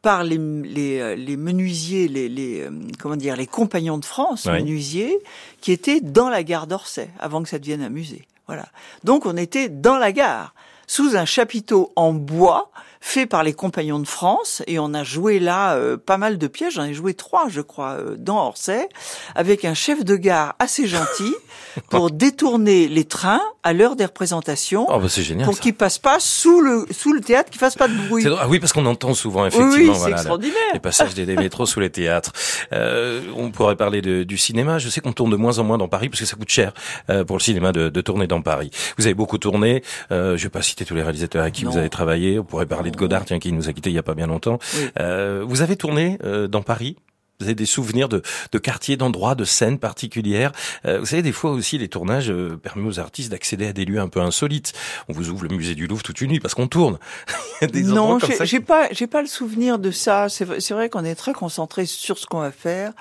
par 0.00 0.22
les, 0.22 0.38
les, 0.38 1.00
euh, 1.00 1.16
les, 1.16 1.36
menuisiers, 1.36 2.06
les, 2.08 2.28
les, 2.28 2.68
comment 3.00 3.16
dire, 3.16 3.36
les 3.36 3.46
compagnons 3.46 3.98
de 3.98 4.04
France, 4.04 4.46
menuisiers, 4.46 5.18
qui 5.60 5.72
étaient 5.72 6.00
dans 6.00 6.28
la 6.28 6.44
gare 6.44 6.66
d'Orsay 6.66 7.10
avant 7.18 7.42
que 7.42 7.48
ça 7.48 7.58
devienne 7.58 7.82
un 7.82 7.88
musée. 7.88 8.28
Voilà. 8.46 8.66
Donc 9.02 9.26
on 9.26 9.36
était 9.36 9.68
dans 9.68 9.96
la 9.96 10.12
gare, 10.12 10.54
sous 10.86 11.16
un 11.16 11.24
chapiteau 11.24 11.90
en 11.96 12.12
bois 12.12 12.70
fait 13.04 13.26
par 13.26 13.44
les 13.44 13.52
Compagnons 13.52 13.98
de 13.98 14.06
France 14.06 14.62
et 14.66 14.78
on 14.78 14.94
a 14.94 15.04
joué 15.04 15.38
là 15.38 15.74
euh, 15.74 15.98
pas 15.98 16.16
mal 16.16 16.38
de 16.38 16.46
pièges. 16.46 16.74
J'en 16.74 16.84
ai 16.84 16.94
joué 16.94 17.12
trois, 17.12 17.48
je 17.50 17.60
crois, 17.60 17.98
euh, 18.00 18.16
dans 18.18 18.38
Orsay, 18.46 18.88
avec 19.34 19.66
un 19.66 19.74
chef 19.74 20.04
de 20.04 20.16
gare 20.16 20.56
assez 20.58 20.86
gentil 20.86 21.34
pour 21.90 22.10
détourner 22.10 22.88
les 22.88 23.04
trains 23.04 23.42
à 23.62 23.74
l'heure 23.74 23.96
des 23.96 24.06
représentations. 24.06 24.86
Oh 24.88 24.98
bah 24.98 25.08
c'est 25.08 25.22
génial. 25.22 25.46
Pour 25.46 25.58
qu'ils 25.58 25.74
passent 25.74 25.98
pas 25.98 26.18
sous 26.18 26.60
le 26.60 26.86
sous 26.90 27.12
le 27.12 27.20
théâtre, 27.20 27.50
qu'ils 27.50 27.58
fassent 27.58 27.76
pas 27.76 27.88
de 27.88 27.94
bruit. 28.08 28.24
Ah 28.38 28.46
oui, 28.48 28.58
parce 28.58 28.72
qu'on 28.72 28.86
entend 28.86 29.12
souvent 29.14 29.46
effectivement 29.46 29.92
oui, 29.92 29.98
voilà, 29.98 30.16
extraordinaire. 30.16 30.54
les 30.72 30.80
passages 30.80 31.14
des, 31.14 31.26
métros 31.36 31.66
sous 31.66 31.80
les 31.80 31.90
théâtres. 31.90 32.32
Euh, 32.72 33.22
on 33.36 33.50
pourrait 33.50 33.76
parler 33.76 34.00
de, 34.02 34.22
du 34.22 34.38
cinéma. 34.38 34.78
Je 34.78 34.88
sais 34.88 35.00
qu'on 35.00 35.12
tourne 35.12 35.30
de 35.30 35.36
moins 35.36 35.58
en 35.58 35.64
moins 35.64 35.78
dans 35.78 35.88
Paris 35.88 36.08
parce 36.08 36.20
que 36.20 36.26
ça 36.26 36.36
coûte 36.36 36.50
cher 36.50 36.72
euh, 37.10 37.24
pour 37.24 37.36
le 37.36 37.42
cinéma 37.42 37.72
de, 37.72 37.88
de, 37.88 38.00
tourner 38.00 38.26
dans 38.26 38.42
Paris. 38.42 38.70
Vous 38.98 39.06
avez 39.06 39.14
beaucoup 39.14 39.38
tourné. 39.38 39.82
Euh, 40.10 40.36
je 40.36 40.44
vais 40.44 40.50
pas 40.50 40.62
citer 40.62 40.84
tous 40.84 40.94
les 40.94 41.02
réalisateurs 41.02 41.42
avec 41.42 41.54
qui 41.54 41.64
vous 41.64 41.76
avez 41.76 41.90
travaillé. 41.90 42.38
On 42.38 42.44
pourrait 42.44 42.66
parler 42.66 42.90
Godard, 42.96 43.24
tiens, 43.24 43.38
qui 43.38 43.52
nous 43.52 43.68
a 43.68 43.72
quitté 43.72 43.90
il 43.90 43.94
y 43.94 43.98
a 43.98 44.02
pas 44.02 44.14
bien 44.14 44.26
longtemps. 44.26 44.58
Euh, 44.98 45.44
vous 45.46 45.62
avez 45.62 45.76
tourné 45.76 46.18
euh, 46.24 46.48
dans 46.48 46.62
Paris 46.62 46.96
vous 47.40 47.46
avez 47.46 47.54
des 47.54 47.66
souvenirs 47.66 48.08
de, 48.08 48.22
de 48.52 48.58
quartiers, 48.58 48.96
d'endroits, 48.96 49.34
de 49.34 49.44
scènes 49.44 49.78
particulières. 49.78 50.52
Euh, 50.86 51.00
vous 51.00 51.06
savez, 51.06 51.22
des 51.22 51.32
fois 51.32 51.50
aussi, 51.50 51.78
les 51.78 51.88
tournages 51.88 52.30
euh, 52.30 52.56
permettent 52.56 52.86
aux 52.86 53.00
artistes 53.00 53.30
d'accéder 53.30 53.66
à 53.66 53.72
des 53.72 53.84
lieux 53.84 53.98
un 53.98 54.08
peu 54.08 54.20
insolites. 54.20 54.72
On 55.08 55.12
vous 55.12 55.30
ouvre 55.30 55.44
le 55.48 55.56
musée 55.56 55.74
du 55.74 55.86
Louvre 55.86 56.02
toute 56.02 56.20
une 56.20 56.30
nuit 56.30 56.40
parce 56.40 56.54
qu'on 56.54 56.68
tourne. 56.68 56.98
des 57.60 57.82
non, 57.82 58.18
j'ai 58.42 58.60
pas, 58.60 58.88
j'ai 58.92 59.06
pas 59.08 59.20
le 59.20 59.26
souvenir 59.26 59.78
de 59.78 59.90
ça. 59.90 60.28
C'est 60.28 60.44
vrai 60.44 60.88
qu'on 60.88 61.04
est 61.04 61.16
très 61.16 61.32
concentré 61.32 61.86
sur 61.86 62.18
ce 62.18 62.26
qu'on 62.26 62.40
va 62.40 62.52
faire 62.52 62.92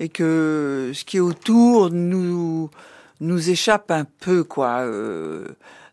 et 0.00 0.08
que 0.08 0.90
ce 0.92 1.04
qui 1.04 1.18
est 1.18 1.20
autour 1.20 1.90
nous 1.90 2.70
nous 3.20 3.50
échappe 3.50 3.90
un 3.90 4.04
peu, 4.04 4.44
quoi. 4.44 4.80
Euh, 4.82 5.48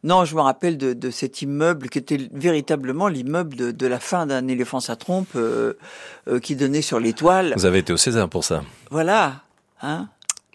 non, 0.05 0.23
je 0.23 0.35
me 0.35 0.41
rappelle 0.41 0.77
de, 0.77 0.93
de, 0.93 1.09
cet 1.09 1.41
immeuble 1.41 1.89
qui 1.89 1.97
était 1.97 2.29
véritablement 2.31 3.07
l'immeuble 3.07 3.55
de, 3.55 3.71
de, 3.71 3.87
la 3.87 3.99
fin 3.99 4.27
d'un 4.27 4.47
éléphant 4.47 4.77
à 4.87 4.95
trompe 4.95 5.29
euh, 5.35 5.73
euh, 6.27 6.39
qui 6.39 6.55
donnait 6.55 6.83
sur 6.83 6.99
l'étoile. 6.99 7.53
Vous 7.57 7.65
avez 7.65 7.79
été 7.79 7.91
au 7.91 7.97
César 7.97 8.29
pour 8.29 8.43
ça. 8.43 8.63
Voilà. 8.91 9.41
Hein 9.81 10.07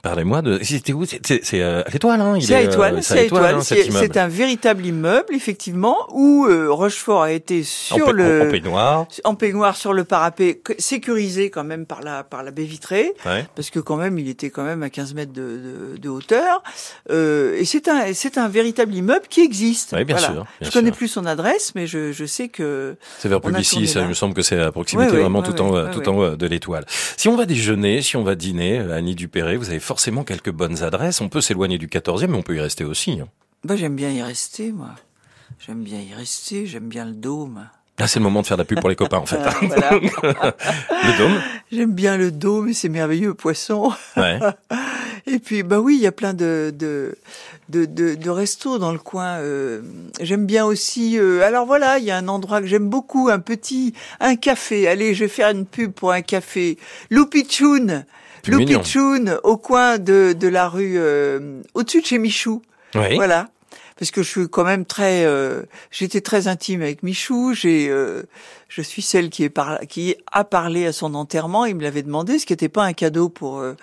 Parlez-moi 0.03 0.41
de. 0.41 0.59
C'était 0.63 0.93
où? 0.95 1.05
C'est 1.05 1.63
à 1.63 1.85
l'étoile, 1.93 2.21
hein 2.21 2.39
C'est 2.41 2.55
à 2.55 2.63
l'étoile. 2.63 3.03
c'est 3.03 3.19
à 3.19 3.23
l'étoile. 3.23 3.55
Hein, 3.57 3.61
c'est 3.63 4.17
un 4.17 4.29
véritable 4.29 4.87
immeuble, 4.87 5.35
effectivement, 5.35 5.97
où 6.13 6.47
euh, 6.47 6.71
Rochefort 6.71 7.23
a 7.23 7.33
été 7.33 7.63
sur 7.63 8.13
le 8.13 8.49
en 8.49 8.51
peignoir, 8.51 9.07
en 9.25 9.35
peignoir 9.35 9.77
sur 9.77 9.93
le 9.93 10.05
parapet, 10.05 10.63
sécurisé 10.79 11.51
quand 11.51 11.65
même 11.65 11.85
par 11.85 12.03
la 12.03 12.25
par 12.25 12.43
la 12.43 12.51
baie 12.51 12.65
vitrée, 12.65 13.13
parce 13.55 13.71
que 13.71 13.79
quand 13.79 13.97
même 13.97 14.19
il 14.19 14.29
était 14.29 14.51
quand 14.51 14.65
même 14.65 14.83
à 14.83 14.91
15 14.91 15.15
mètres 15.15 15.33
de, 15.33 15.43
de, 15.43 15.97
de 15.99 16.09
hauteur. 16.09 16.63
Euh, 17.11 17.57
et 17.59 17.65
c'est 17.65 17.89
un 17.89 18.13
c'est 18.15 18.39
un 18.39 18.49
véritable 18.49 18.95
immeuble 18.95 19.27
qui 19.29 19.43
existe. 19.43 19.95
Oui, 19.97 20.05
bien 20.05 20.17
sûr. 20.17 20.33
Bien 20.33 20.45
je 20.63 20.71
connais 20.71 20.93
plus 20.93 21.09
son 21.09 21.27
adresse, 21.27 21.73
mais 21.75 21.87
je, 21.87 22.13
je 22.13 22.25
sais 22.25 22.49
que. 22.49 22.97
C'est 23.19 23.29
vers 23.29 23.41
Puglici, 23.41 23.87
ça 23.87 24.07
me 24.07 24.15
semble 24.15 24.35
que 24.35 24.43
c'est 24.43 24.59
à 24.59 24.73
proximité, 24.73 25.17
vraiment 25.17 25.43
tout 25.43 25.61
en 25.61 25.91
tout 25.91 26.09
en 26.09 26.17
haut 26.17 26.37
de 26.37 26.47
l'étoile. 26.47 26.85
Si 27.17 27.29
on 27.29 27.37
va 27.37 27.45
déjeuner, 27.45 28.01
si 28.01 28.17
on 28.17 28.23
va 28.23 28.35
dîner, 28.35 28.79
Annie 28.79 29.15
Dupéré, 29.15 29.57
vous 29.57 29.69
avez 29.69 29.81
forcément 29.91 30.23
quelques 30.23 30.53
bonnes 30.53 30.85
adresses. 30.85 31.21
On 31.21 31.29
peut 31.29 31.41
s'éloigner 31.41 31.77
du 31.77 31.89
14e, 31.89 32.29
mais 32.29 32.37
on 32.37 32.43
peut 32.43 32.55
y 32.55 32.61
rester 32.61 32.85
aussi. 32.85 33.19
Hein. 33.21 33.27
Bah, 33.65 33.75
j'aime 33.75 33.97
bien 33.97 34.11
y 34.11 34.23
rester, 34.23 34.71
moi. 34.71 34.91
J'aime 35.59 35.83
bien 35.83 35.99
y 35.99 36.15
rester, 36.15 36.65
j'aime 36.65 36.89
bien 36.89 37.05
le 37.05 37.11
dôme. 37.11 37.69
Là, 37.99 38.07
c'est 38.07 38.21
le 38.21 38.23
moment 38.23 38.43
de 38.43 38.47
faire 38.47 38.57
de 38.57 38.63
la 38.63 38.67
pub 38.67 38.79
pour 38.79 38.89
les 38.89 38.95
copains, 38.95 39.19
en 39.19 39.27
fait. 39.27 39.39
le 39.63 41.19
dôme 41.19 41.43
J'aime 41.73 41.93
bien 41.93 42.17
le 42.17 42.31
dôme 42.31 42.73
c'est 42.73 42.89
merveilleux, 42.89 43.35
poisson. 43.35 43.93
Ouais. 44.17 44.39
et 45.27 45.41
puis, 45.41 45.65
bah 45.65 45.81
oui, 45.81 45.97
il 45.97 46.03
y 46.03 46.07
a 46.07 46.13
plein 46.13 46.35
de, 46.35 46.73
de, 46.73 47.19
de, 47.69 47.85
de, 48.15 48.31
restos 48.31 48.79
dans 48.79 48.93
le 48.93 49.01
coin. 49.01 49.39
Euh, 49.41 49.83
j'aime 50.21 50.47
bien 50.47 50.67
aussi. 50.67 51.19
Euh, 51.19 51.43
alors 51.43 51.67
voilà, 51.67 51.99
il 51.99 52.05
y 52.05 52.13
a 52.13 52.17
un 52.17 52.29
endroit 52.29 52.61
que 52.61 52.69
j'aime 52.69 52.89
beaucoup, 52.89 53.29
un 53.29 53.41
petit, 53.41 53.93
un 54.21 54.37
café. 54.37 54.87
Allez, 54.87 55.15
je 55.15 55.25
vais 55.25 55.29
faire 55.29 55.51
une 55.51 55.67
pub 55.67 55.91
pour 55.91 56.13
un 56.13 56.23
café. 56.23 56.79
Loupichoun 57.11 58.05
Loupichoun, 58.47 59.39
au 59.45 59.57
coin 59.57 59.99
de, 59.99 60.33
de 60.33 60.49
la 60.49 60.69
rue, 60.69 60.95
euh, 60.97 61.61
au-dessus 61.75 62.01
de 62.01 62.07
chez 62.07 62.19
Michou. 62.19 62.63
Oui. 62.95 63.17
Voilà 63.17 63.49
parce 64.01 64.13
que 64.13 64.23
je 64.23 64.29
suis 64.31 64.49
quand 64.49 64.65
même 64.65 64.87
très, 64.87 65.27
euh, 65.27 65.61
j'étais 65.91 66.23
très 66.23 66.49
intime 66.49 66.81
avec 66.81 67.03
Michou. 67.03 67.53
J'ai, 67.53 67.91
euh, 67.91 68.23
je 68.69 68.81
suis 68.81 69.03
celle 69.03 69.29
qui 69.29 69.45
est 69.45 69.51
par, 69.51 69.81
qui 69.81 70.17
a 70.33 70.43
parlé 70.43 70.87
à 70.87 70.93
son 70.93 71.15
enterrement. 71.15 71.67
Il 71.67 71.77
me 71.77 71.83
l'avait 71.83 72.03
demandé, 72.03 72.39
ce 72.39 72.47
qui 72.47 72.55
n'était 72.55 72.71
pas 72.71 72.83
un 72.83 72.95
cadeau 72.95 73.29
pour 73.29 73.59
euh, 73.59 73.77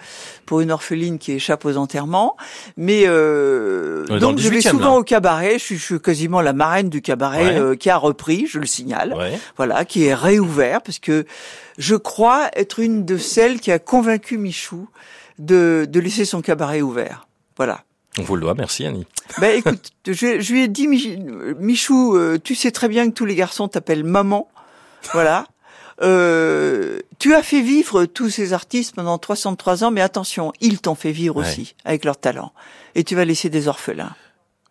pour 0.47 0.61
une 0.61 0.71
orpheline 0.71 1.19
qui 1.19 1.33
échappe 1.33 1.65
aux 1.65 1.77
enterrements. 1.77 2.35
Mais 2.77 3.05
donc 3.05 4.39
je 4.39 4.49
vais 4.49 4.61
souvent 4.61 4.97
au 4.97 5.03
cabaret. 5.03 5.59
Je 5.59 5.63
suis, 5.63 5.77
je 5.77 5.83
suis, 5.83 6.01
quasiment 6.01 6.41
la 6.41 6.53
marraine 6.53 6.89
du 6.89 7.03
cabaret 7.03 7.77
qui 7.77 7.91
a 7.91 7.97
repris, 7.97 8.47
je 8.47 8.57
le 8.57 8.65
signale. 8.65 9.15
Voilà, 9.55 9.85
qui 9.85 10.05
est 10.05 10.15
réouvert 10.15 10.81
parce 10.81 10.97
que 10.97 11.27
je 11.77 11.95
crois 11.95 12.49
être 12.55 12.79
une 12.79 13.05
de 13.05 13.17
celles 13.17 13.59
qui 13.59 13.71
a 13.71 13.77
convaincu 13.77 14.39
Michou 14.39 14.89
de, 15.37 15.85
de 15.87 15.99
laisser 15.99 16.25
son 16.25 16.41
cabaret 16.41 16.81
ouvert. 16.81 17.27
Voilà. 17.55 17.83
On 18.17 18.23
vous 18.23 18.35
le 18.35 18.41
doit, 18.41 18.55
merci 18.55 18.85
Annie. 18.85 19.05
Ben 19.39 19.57
écoute, 19.57 19.91
je, 20.05 20.51
lui 20.51 20.63
ai 20.63 20.67
dit, 20.67 20.87
Michou, 20.87 22.15
euh, 22.15 22.37
tu 22.41 22.55
sais 22.55 22.71
très 22.71 22.87
bien 22.87 23.09
que 23.09 23.13
tous 23.13 23.25
les 23.25 23.35
garçons 23.35 23.67
t'appellent 23.67 24.05
maman, 24.05 24.49
voilà. 25.11 25.47
Euh, 26.01 26.99
tu 27.19 27.33
as 27.33 27.41
fait 27.41 27.61
vivre 27.61 28.05
tous 28.05 28.29
ces 28.29 28.53
artistes 28.53 28.95
pendant 28.95 29.17
303 29.17 29.83
ans, 29.83 29.91
mais 29.91 30.01
attention, 30.01 30.53
ils 30.61 30.79
t'ont 30.79 30.95
fait 30.95 31.11
vivre 31.11 31.37
aussi 31.37 31.75
avec 31.85 32.05
leur 32.05 32.17
talent. 32.17 32.53
Et 32.95 33.03
tu 33.03 33.15
vas 33.15 33.25
laisser 33.25 33.49
des 33.49 33.67
orphelins. 33.67 34.15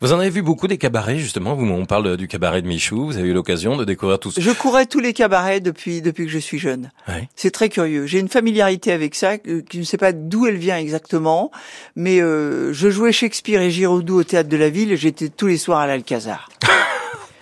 Vous 0.02 0.12
en 0.12 0.18
avez 0.18 0.28
vu 0.28 0.42
beaucoup 0.42 0.68
des 0.68 0.76
cabarets 0.76 1.18
justement. 1.18 1.54
Vous, 1.54 1.66
on 1.66 1.86
parle 1.86 2.18
du 2.18 2.28
cabaret 2.28 2.60
de 2.60 2.66
Michou. 2.66 3.06
Vous 3.06 3.16
avez 3.16 3.28
eu 3.28 3.32
l'occasion 3.32 3.76
de 3.76 3.84
découvrir 3.84 4.18
tout 4.18 4.30
ça. 4.30 4.42
Je 4.42 4.50
courais 4.50 4.84
tous 4.84 5.00
les 5.00 5.14
cabarets 5.14 5.60
depuis 5.60 6.02
depuis 6.02 6.26
que 6.26 6.30
je 6.30 6.38
suis 6.38 6.58
jeune. 6.58 6.90
C'est 7.34 7.50
très 7.50 7.70
curieux. 7.70 8.04
J'ai 8.06 8.18
une 8.18 8.28
familiarité 8.28 8.92
avec 8.92 9.14
ça, 9.14 9.38
qui 9.38 9.78
ne 9.78 9.84
sais 9.84 9.96
pas 9.96 10.12
d'où 10.12 10.46
elle 10.46 10.58
vient 10.58 10.76
exactement, 10.76 11.50
mais 11.94 12.20
euh, 12.20 12.74
je 12.74 12.90
jouais 12.90 13.12
Shakespeare 13.12 13.62
et 13.62 13.70
Giraudoux 13.70 14.20
au 14.20 14.24
théâtre 14.24 14.50
de 14.50 14.56
la 14.56 14.68
ville. 14.68 14.92
et 14.92 14.96
J'étais 14.98 15.30
tous 15.30 15.46
les 15.46 15.56
soirs 15.56 15.80
à 15.80 15.86
l'Alcazar. 15.86 16.50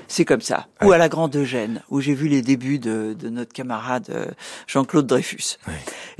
C'est 0.07 0.25
comme 0.25 0.43
ça. 0.43 0.69
Ou 0.85 0.93
à 0.93 0.99
la 0.99 1.09
Grande 1.09 1.35
Eugène, 1.35 1.83
où 1.91 2.01
j'ai 2.01 2.15
vu 2.15 2.29
les 2.29 2.41
débuts 2.41 2.79
de, 2.79 3.17
de 3.19 3.29
notre 3.31 3.53
camarade 3.53 4.07
euh, 4.11 4.27
Jean-Claude 4.69 5.07
Dreyfus. 5.07 5.57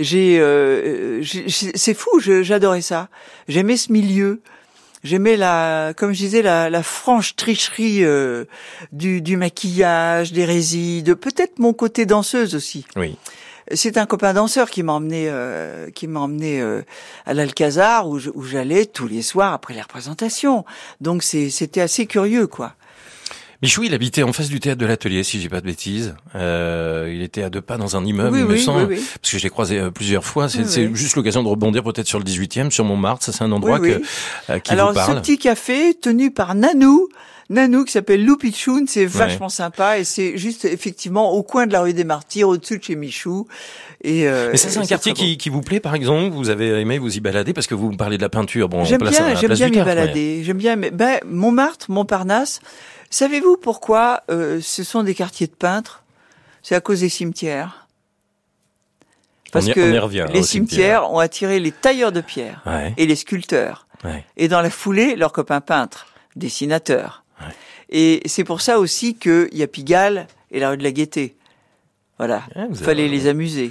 J'ai, 0.01 0.41
euh, 0.41 1.23
c'est 1.23 1.95
fou. 1.95 2.19
J'adorais 2.19 2.81
ça. 2.81 3.09
J'aimais 3.47 3.77
ce 3.77 3.93
milieu 3.93 4.41
j'aimais 5.05 5.37
la, 5.37 5.93
comme 5.97 6.13
je 6.13 6.19
disais, 6.19 6.43
la, 6.43 6.69
la 6.71 6.83
franche 6.83 7.37
tricherie 7.37 8.03
euh, 8.03 8.47
du, 8.91 9.23
du, 9.23 9.37
maquillage, 9.37 10.33
des 10.33 10.45
résides, 10.45 11.15
peut-être 11.15 11.61
mon 11.61 11.73
côté 11.73 12.07
danseuse 12.07 12.57
aussi. 12.57 12.85
Oui. 12.97 13.17
C'est 13.73 13.97
un 13.97 14.05
copain 14.05 14.35
danseur 14.35 14.69
qui 14.69 14.83
m'a 14.83 14.93
emmené, 14.93 15.27
euh, 15.29 15.91
qui 15.91 16.07
m'a 16.07 16.21
emmené 16.21 16.61
euh, 16.61 16.83
à 17.25 17.33
l'Alcazar 17.33 18.09
où 18.09 18.19
j'allais 18.19 18.85
tous 18.85 19.07
les 19.07 19.23
soirs 19.23 19.55
après 19.55 19.73
les 19.73 19.81
représentations. 19.81 20.67
Donc 21.01 21.23
c'était 21.23 21.81
assez 21.81 22.05
curieux, 22.07 22.47
quoi. 22.47 22.75
Michou, 23.63 23.83
il 23.85 23.95
habitait 23.95 24.23
en 24.23 24.33
face 24.33 24.49
du 24.49 24.61
théâtre 24.61 24.81
de 24.81 24.87
l'Atelier, 24.87 25.23
si 25.23 25.41
j'ai 25.41 25.49
pas 25.49 25.61
de 25.61 25.67
bêtises. 25.67 26.15
Euh, 26.35 27.11
il 27.15 27.23
était 27.23 27.43
à 27.43 27.51
deux 27.51 27.61
pas 27.61 27.77
dans 27.77 27.97
un 27.97 28.05
immeuble, 28.05 28.39
il 28.39 28.45
me 28.45 28.57
semble, 28.57 28.89
parce 28.89 29.33
que 29.33 29.39
je 29.39 29.43
l'ai 29.43 29.51
croisé 29.51 29.79
euh, 29.79 29.91
plusieurs 29.91 30.25
fois. 30.25 30.49
C'est 30.49 30.95
juste 30.95 31.17
l'occasion 31.17 31.43
de 31.43 31.49
rebondir 31.49 31.83
peut-être 31.83 32.07
sur 32.07 32.19
le 32.19 32.25
18e, 32.25 32.71
sur 32.71 32.85
Montmartre. 32.85 33.25
Ça, 33.25 33.33
c'est 33.33 33.45
un 33.45 33.53
endroit 33.53 33.81
que, 33.81 34.03
euh, 34.51 34.59
qui 34.59 34.73
Alors, 34.73 34.89
vous 34.89 34.95
parle. 34.95 35.17
ce 35.17 35.21
petit 35.21 35.39
café 35.39 35.95
tenu 35.95 36.31
par 36.31 36.55
Nanou, 36.55 37.09
Nanou 37.51 37.85
qui 37.85 37.93
s'appelle 37.93 38.25
Loupichoun, 38.25 38.87
c'est 38.87 39.05
vachement 39.05 39.49
sympa 39.49 39.99
et 39.99 40.05
c'est 40.05 40.39
juste 40.39 40.65
effectivement 40.65 41.33
au 41.33 41.43
coin 41.43 41.67
de 41.67 41.73
la 41.73 41.83
rue 41.83 41.93
des 41.93 42.05
Martyrs, 42.05 42.49
au-dessus 42.49 42.79
de 42.79 42.85
chez 42.85 42.97
Michou. 42.97 43.47
Et, 44.03 44.27
euh, 44.27 44.51
Mais 44.53 44.57
ça, 44.57 44.71
c'est 44.71 44.79
un 44.79 44.87
quartier 44.87 45.13
qui, 45.13 45.37
qui, 45.37 45.49
vous 45.49 45.61
plaît, 45.61 45.81
par 45.81 45.95
exemple? 45.95 46.35
Vous 46.35 46.51
avez 46.51 46.81
aimé 46.81 46.99
vous 46.99 47.17
y 47.17 47.21
balader? 47.21 47.53
Parce 47.53 47.67
que 47.67 47.75
vous 47.75 47.91
me 47.91 47.97
parlez 47.97 48.17
de 48.17 48.23
la 48.23 48.29
peinture. 48.29 48.69
Bon, 48.69 48.85
j'aime 48.85 49.01
bien, 49.01 49.35
j'aime 49.35 49.53
bien 49.53 49.69
m'y 49.69 49.83
balader. 49.83 50.43
J'aime 50.45 50.59
bien. 50.59 50.77
Mais, 50.77 50.91
ben, 50.91 51.19
Montmartre, 51.27 51.91
Montparnasse. 51.91 52.61
Savez-vous 53.11 53.57
pourquoi 53.57 54.23
euh, 54.31 54.61
ce 54.61 54.83
sont 54.83 55.03
des 55.03 55.15
quartiers 55.15 55.47
de 55.47 55.53
peintres? 55.53 56.03
C'est 56.63 56.75
à 56.75 56.81
cause 56.81 57.01
des 57.01 57.09
cimetières. 57.09 57.87
Parce 59.53 59.69
que 59.69 60.33
les 60.33 60.43
cimetières 60.43 61.11
ont 61.13 61.19
attiré 61.19 61.61
les 61.61 61.73
tailleurs 61.73 62.11
de 62.11 62.21
pierre 62.21 62.63
et 62.97 63.07
les 63.07 63.17
sculpteurs. 63.17 63.87
Et 64.37 64.49
dans 64.49 64.61
la 64.61 64.71
foulée, 64.71 65.17
leurs 65.17 65.33
copains 65.33 65.61
peintres, 65.61 66.07
dessinateurs. 66.37 67.24
Et 67.91 68.23
c'est 68.27 68.45
pour 68.45 68.61
ça 68.61 68.79
aussi 68.79 69.15
qu'il 69.15 69.49
y 69.53 69.63
a 69.63 69.67
Pigalle 69.67 70.27
et 70.51 70.61
la 70.61 70.71
rue 70.71 70.77
de 70.77 70.83
la 70.83 70.93
Gaîté. 70.93 71.37
Voilà, 72.19 72.43
il 72.71 72.77
fallait 72.77 73.09
les 73.09 73.27
amuser 73.27 73.71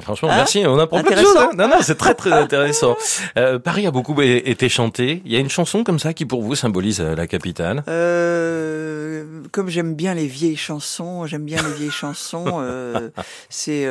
franchement, 0.00 0.30
hein 0.30 0.36
merci. 0.36 0.64
On 0.66 0.78
apprend 0.78 1.02
plein 1.02 1.16
de 1.16 1.22
choses. 1.22 1.36
Hein. 1.36 1.50
non, 1.56 1.68
non, 1.68 1.76
c'est 1.80 1.96
très 1.96 2.14
très 2.14 2.32
intéressant. 2.42 2.96
Euh, 3.36 3.58
Paris 3.58 3.86
a 3.86 3.90
beaucoup 3.90 4.20
été 4.22 4.68
chanté. 4.68 5.22
Il 5.24 5.32
y 5.32 5.36
a 5.36 5.40
une 5.40 5.50
chanson 5.50 5.84
comme 5.84 5.98
ça 5.98 6.12
qui 6.12 6.24
pour 6.24 6.42
vous 6.42 6.54
symbolise 6.54 7.00
euh, 7.00 7.14
la 7.14 7.26
capitale? 7.26 7.82
Euh, 7.88 9.42
comme 9.52 9.68
j'aime 9.68 9.94
bien 9.94 10.14
les 10.14 10.26
vieilles 10.26 10.56
chansons, 10.56 11.26
j'aime 11.26 11.44
bien 11.44 11.62
les 11.62 11.72
vieilles 11.74 11.90
chansons. 11.90 12.60
Euh, 12.60 13.10
c'est 13.48 13.88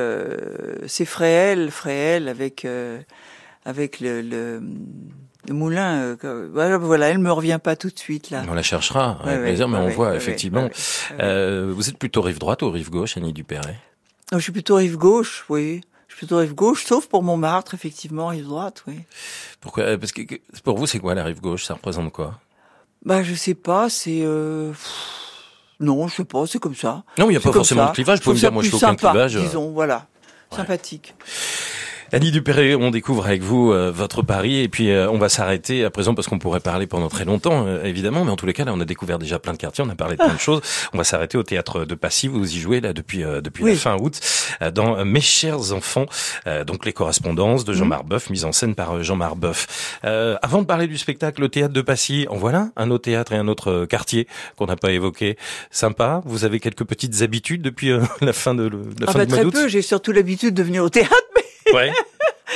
c'est 0.87 1.05
Fréhel, 1.05 1.71
Fréhel 1.71 2.27
avec 2.27 2.65
avec 3.65 3.99
le, 3.99 4.21
le 4.21 4.61
le 5.47 5.53
moulin, 5.53 6.17
voilà, 6.51 6.77
voilà, 6.77 7.09
elle 7.09 7.19
me 7.19 7.31
revient 7.31 7.59
pas 7.61 7.75
tout 7.75 7.89
de 7.89 7.99
suite 7.99 8.29
là. 8.29 8.43
On 8.49 8.53
la 8.53 8.63
cherchera 8.63 9.19
avec 9.23 9.41
plaisir, 9.41 9.67
mais 9.67 9.77
on 9.77 9.89
voit 9.89 10.15
effectivement. 10.15 10.69
vous 11.19 11.89
êtes 11.89 11.97
plutôt 11.97 12.21
rive 12.21 12.39
droite 12.39 12.61
ou 12.61 12.71
rive 12.71 12.89
gauche, 12.89 13.17
Annie 13.17 13.33
Dupéret 13.33 13.77
je 14.37 14.43
suis 14.43 14.51
plutôt 14.51 14.75
rive 14.75 14.97
gauche, 14.97 15.45
oui. 15.49 15.81
Je 16.07 16.15
suis 16.15 16.25
plutôt 16.25 16.37
rive 16.37 16.53
gauche, 16.53 16.85
sauf 16.85 17.07
pour 17.07 17.23
Montmartre, 17.23 17.73
effectivement, 17.73 18.27
rive 18.27 18.45
droite, 18.45 18.83
oui. 18.87 18.99
Pourquoi 19.61 19.83
euh, 19.83 19.97
Parce 19.97 20.11
que 20.11 20.21
pour 20.63 20.77
vous, 20.77 20.85
c'est 20.85 20.99
quoi 20.99 21.15
la 21.15 21.23
rive 21.23 21.41
gauche? 21.41 21.65
Ça 21.65 21.73
représente 21.73 22.11
quoi? 22.11 22.39
Bah, 23.03 23.23
je 23.23 23.33
sais 23.33 23.55
pas. 23.55 23.89
C'est 23.89 24.21
euh... 24.21 24.73
non, 25.79 26.07
je 26.07 26.15
sais 26.15 26.25
pas. 26.25 26.45
C'est 26.45 26.59
comme 26.59 26.75
ça. 26.75 27.03
Non, 27.17 27.25
il 27.27 27.31
n'y 27.31 27.37
a 27.37 27.39
pas 27.39 27.51
forcément 27.51 27.87
de 27.87 27.91
clivage. 27.91 28.19
Je 28.19 28.23
peux 28.23 28.31
me 28.31 28.37
dire, 28.37 28.51
moi, 28.51 28.63
je 28.63 28.69
fais 28.69 28.75
aucun 28.75 28.95
clivage. 28.95 29.35
Disons, 29.35 29.71
voilà, 29.71 30.05
sympathique. 30.51 31.15
Annie 32.13 32.29
Dupéré, 32.29 32.75
on 32.75 32.91
découvre 32.91 33.25
avec 33.25 33.41
vous 33.41 33.71
euh, 33.71 33.91
votre 33.91 34.21
Paris 34.21 34.59
et 34.59 34.69
puis 34.69 34.91
euh, 34.91 35.09
on 35.09 35.17
va 35.17 35.29
s'arrêter 35.29 35.83
à 35.83 35.89
présent 35.89 36.13
parce 36.13 36.27
qu'on 36.27 36.37
pourrait 36.37 36.59
parler 36.59 36.85
pendant 36.85 37.09
très 37.09 37.25
longtemps 37.25 37.65
euh, 37.65 37.83
évidemment, 37.85 38.23
mais 38.23 38.29
en 38.29 38.35
tous 38.35 38.45
les 38.45 38.53
cas 38.53 38.65
là 38.65 38.71
on 38.71 38.79
a 38.79 38.85
découvert 38.85 39.17
déjà 39.17 39.39
plein 39.39 39.53
de 39.53 39.57
quartiers, 39.57 39.83
on 39.83 39.89
a 39.89 39.95
parlé 39.95 40.13
de 40.13 40.19
plein 40.19 40.27
de 40.27 40.33
ah. 40.35 40.37
choses. 40.37 40.61
On 40.93 40.99
va 40.99 41.05
s'arrêter 41.05 41.39
au 41.39 41.43
théâtre 41.43 41.85
de 41.85 41.95
Passy, 41.95 42.27
vous 42.27 42.55
y 42.55 42.59
jouez 42.59 42.81
là 42.81 42.93
depuis 42.93 43.23
depuis 43.23 43.65
la 43.65 43.75
fin 43.75 43.97
août 43.97 44.19
dans 44.75 45.03
Mes 45.03 45.21
chers 45.21 45.73
enfants, 45.73 46.05
donc 46.67 46.85
les 46.85 46.93
correspondances 46.93 47.65
de 47.65 47.73
Jean 47.73 47.85
mhm. 47.85 47.89
Marbeuf, 47.89 48.29
mise 48.29 48.45
en 48.45 48.51
scène 48.51 48.75
par 48.75 49.01
Jean 49.01 49.15
Marbeuf. 49.15 49.99
avant 50.03 50.61
de 50.61 50.67
parler 50.67 50.85
du 50.85 50.99
spectacle, 50.99 51.41
le 51.41 51.49
théâtre 51.49 51.73
de 51.73 51.81
Passy, 51.81 52.27
en 52.29 52.35
voilà 52.35 52.69
un 52.75 52.91
autre 52.91 53.05
théâtre 53.05 53.33
et 53.33 53.37
un 53.37 53.47
autre 53.47 53.85
quartier 53.85 54.27
qu'on 54.55 54.67
n'a 54.67 54.75
pas 54.75 54.91
évoqué. 54.91 55.35
Sympa. 55.71 56.21
Vous 56.25 56.45
avez 56.45 56.59
quelques 56.59 56.83
petites 56.83 57.23
habitudes 57.23 57.63
depuis 57.63 57.91
la 58.21 58.33
fin 58.33 58.53
de, 58.53 58.69
la 58.99 59.07
ah 59.07 59.11
fin 59.11 59.19
bah, 59.19 59.25
Très 59.25 59.45
peu. 59.45 59.67
J'ai 59.67 59.81
surtout 59.81 60.11
l'habitude 60.11 60.53
de 60.53 60.61
venir 60.61 60.83
au 60.83 60.89
théâtre. 60.89 61.15
Mais... 61.35 61.42
Ouais. 61.73 61.91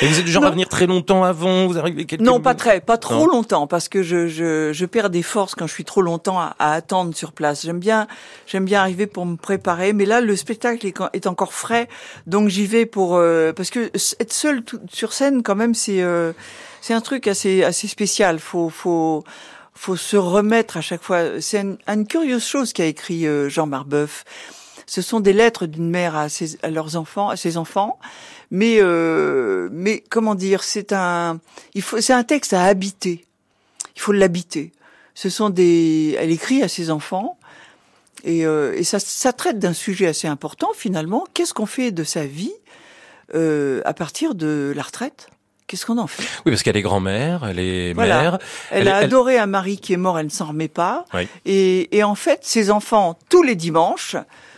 Et 0.02 0.08
vous 0.08 0.20
êtes 0.20 0.26
du 0.26 0.32
genre 0.32 0.46
à 0.46 0.52
venir 0.52 0.70
très 0.70 0.86
longtemps 0.86 1.24
avant 1.24 1.66
Vous 1.66 1.78
arrivez 1.78 2.06
quelques... 2.06 2.22
Non, 2.22 2.40
pas 2.40 2.54
très, 2.54 2.82
pas 2.82 2.98
trop 2.98 3.26
longtemps, 3.26 3.66
parce 3.66 3.90
que 3.90 4.04
je, 4.04 4.28
je, 4.28 4.72
je, 4.72 4.86
perds 4.86 5.10
des 5.10 5.24
forces 5.24 5.56
quand 5.56 5.66
je 5.66 5.74
suis 5.74 5.86
trop 5.86 6.02
longtemps 6.04 6.40
à, 6.40 6.54
attendre 6.60 7.16
sur 7.16 7.32
place. 7.32 7.64
J'aime 7.64 7.80
bien, 7.80 8.08
j'aime 8.46 8.66
bien 8.66 8.82
arriver 8.82 9.08
pour 9.08 9.26
me 9.26 9.38
préparer, 9.38 9.94
mais 9.94 10.06
là 10.06 10.22
le 10.22 10.36
spectacle 10.36 10.86
est, 10.86 10.96
est 11.14 11.26
encore 11.26 11.54
frais, 11.54 11.88
donc 12.28 12.50
j'y 12.50 12.68
vais 12.68 12.86
pour 12.86 13.16
euh, 13.16 13.54
parce 13.54 13.72
que 13.72 13.90
être 14.20 14.34
seul 14.34 14.64
sur 14.92 15.14
scène 15.14 15.42
quand 15.42 15.56
même 15.56 15.74
c'est 15.74 16.02
euh, 16.02 16.34
c'est 16.82 16.94
un 16.94 17.02
truc 17.02 17.28
assez 17.28 17.64
assez 17.64 17.88
spécial. 17.88 18.40
Faut 18.40 18.70
faut 18.70 19.24
faut 19.74 19.96
se 19.96 20.18
remettre 20.18 20.78
à 20.78 20.82
chaque 20.82 21.02
fois. 21.02 21.42
C'est 21.42 21.60
une, 21.88 22.08
curieuse 22.08 22.46
chose 22.46 22.74
qu'a 22.74 22.86
écrit 22.86 23.26
euh, 23.28 23.50
Jean 23.50 23.68
Marbeuf. 23.68 24.26
Ce 24.86 25.02
sont 25.02 25.20
des 25.20 25.34
lettres 25.34 25.66
d'une 25.66 25.90
mère 25.90 26.16
à, 26.16 26.30
ses, 26.30 26.58
à 26.64 26.70
leurs 26.70 26.96
enfants, 26.96 27.30
à 27.30 27.36
ses 27.36 27.58
enfants 27.58 28.00
mais 28.52 28.78
euh, 28.80 29.70
mais 29.72 30.04
comment 30.10 30.36
dire, 30.36 30.64
c'est 30.64 30.94
un 30.94 31.40
il 31.74 31.82
faut 31.82 32.02
c'est 32.02 32.14
un 32.14 32.24
texte 32.24 32.54
à 32.54 32.64
habiter. 32.64 33.26
Il 33.96 34.02
faut 34.02 34.12
l'habiter. 34.12 34.72
Ce 35.14 35.30
sont 35.30 35.50
des 35.50 36.16
elle 36.20 36.32
écrit 36.32 36.64
à 36.64 36.68
ses 36.68 36.90
enfants 36.92 37.38
et, 38.24 38.46
euh, 38.46 38.74
et 38.76 38.84
ça, 38.84 39.00
ça 39.00 39.34
traite 39.34 39.60
d'un 39.60 39.74
sujet 39.74 40.08
assez 40.08 40.28
important 40.28 40.70
finalement. 40.76 41.26
Qu'est-ce 41.34 41.54
qu'on 41.54 41.66
fait 41.66 41.92
de 41.92 42.04
sa 42.04 42.26
vie 42.26 42.54
euh, 43.36 43.82
à 43.86 43.94
partir 43.94 44.36
de 44.36 44.74
la 44.76 44.84
retraite? 44.84 45.30
Qu'est-ce 45.68 45.86
qu'on 45.86 45.98
en 45.98 46.08
fait? 46.08 46.24
Oui, 46.46 46.52
parce 46.52 46.64
qu'elle 46.64 46.78
est 46.78 46.82
grand-mère, 46.82 47.46
elle 47.46 47.60
est 47.60 47.94
mère. 47.94 48.40
Elle, 48.72 48.88
a 48.88 48.98
adoré 48.98 49.38
un 49.38 49.48
mari 49.48 49.78
qui 49.78 49.92
est 49.92 49.98
mort, 49.98 50.18
elle 50.18 50.28
ne 50.28 50.32
s'en 50.32 50.46
remet 50.46 50.70
pas. 50.70 51.04
Et, 51.46 51.98
et, 51.98 52.04
en 52.04 52.16
fait, 52.16 52.46
ses 52.46 52.72
enfants, 52.72 53.20
tous 53.30 53.44
les 53.44 53.56
dimanches, 53.56 54.16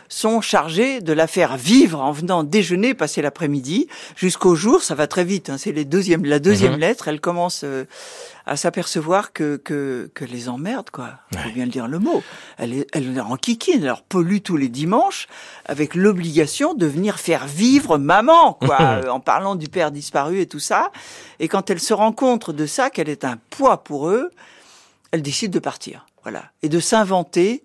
sont 0.09 0.41
chargés 0.41 1.01
de 1.01 1.13
la 1.13 1.27
faire 1.27 1.55
vivre 1.55 2.01
en 2.01 2.11
venant 2.11 2.43
déjeuner, 2.43 2.93
passer 2.95 3.21
l'après-midi, 3.21 3.87
jusqu'au 4.15 4.55
jour, 4.55 4.81
ça 4.81 4.95
va 4.95 5.07
très 5.07 5.23
vite, 5.23 5.49
hein, 5.49 5.57
c'est 5.57 5.71
les 5.71 5.85
deuxième, 5.85 6.25
la 6.25 6.39
deuxième 6.39 6.73
mhm. 6.73 6.79
lettre, 6.79 7.07
elle 7.07 7.21
commence 7.21 7.61
euh, 7.63 7.85
à 8.47 8.57
s'apercevoir 8.57 9.31
que, 9.31 9.57
que, 9.57 10.09
que 10.15 10.25
les 10.25 10.49
emmerde, 10.49 10.89
quoi. 10.89 11.11
Faut 11.37 11.51
bien 11.51 11.65
le 11.65 11.71
dire 11.71 11.87
le 11.87 11.99
mot. 11.99 12.23
Elle 12.57 12.73
est, 12.73 12.87
elle 12.93 13.15
est 13.15 13.19
en 13.19 13.37
kikine, 13.37 13.83
alors 13.83 14.01
pollue 14.01 14.39
tous 14.43 14.57
les 14.57 14.69
dimanches, 14.69 15.27
avec 15.65 15.93
l'obligation 15.93 16.73
de 16.73 16.87
venir 16.87 17.19
faire 17.19 17.45
vivre 17.45 17.99
maman, 17.99 18.53
quoi, 18.53 18.77
euh, 18.81 19.09
en 19.09 19.19
parlant 19.19 19.55
du 19.55 19.69
père 19.69 19.91
disparu 19.91 20.41
et 20.41 20.47
tout 20.47 20.59
ça. 20.59 20.91
Et 21.39 21.47
quand 21.47 21.69
elle 21.69 21.79
se 21.79 21.93
rend 21.93 22.11
compte 22.11 22.49
de 22.49 22.65
ça, 22.65 22.89
qu'elle 22.89 23.09
est 23.09 23.23
un 23.23 23.37
poids 23.51 23.83
pour 23.83 24.09
eux, 24.09 24.31
elle 25.11 25.21
décide 25.21 25.51
de 25.51 25.59
partir, 25.59 26.07
voilà, 26.23 26.45
et 26.63 26.69
de 26.69 26.79
s'inventer 26.79 27.63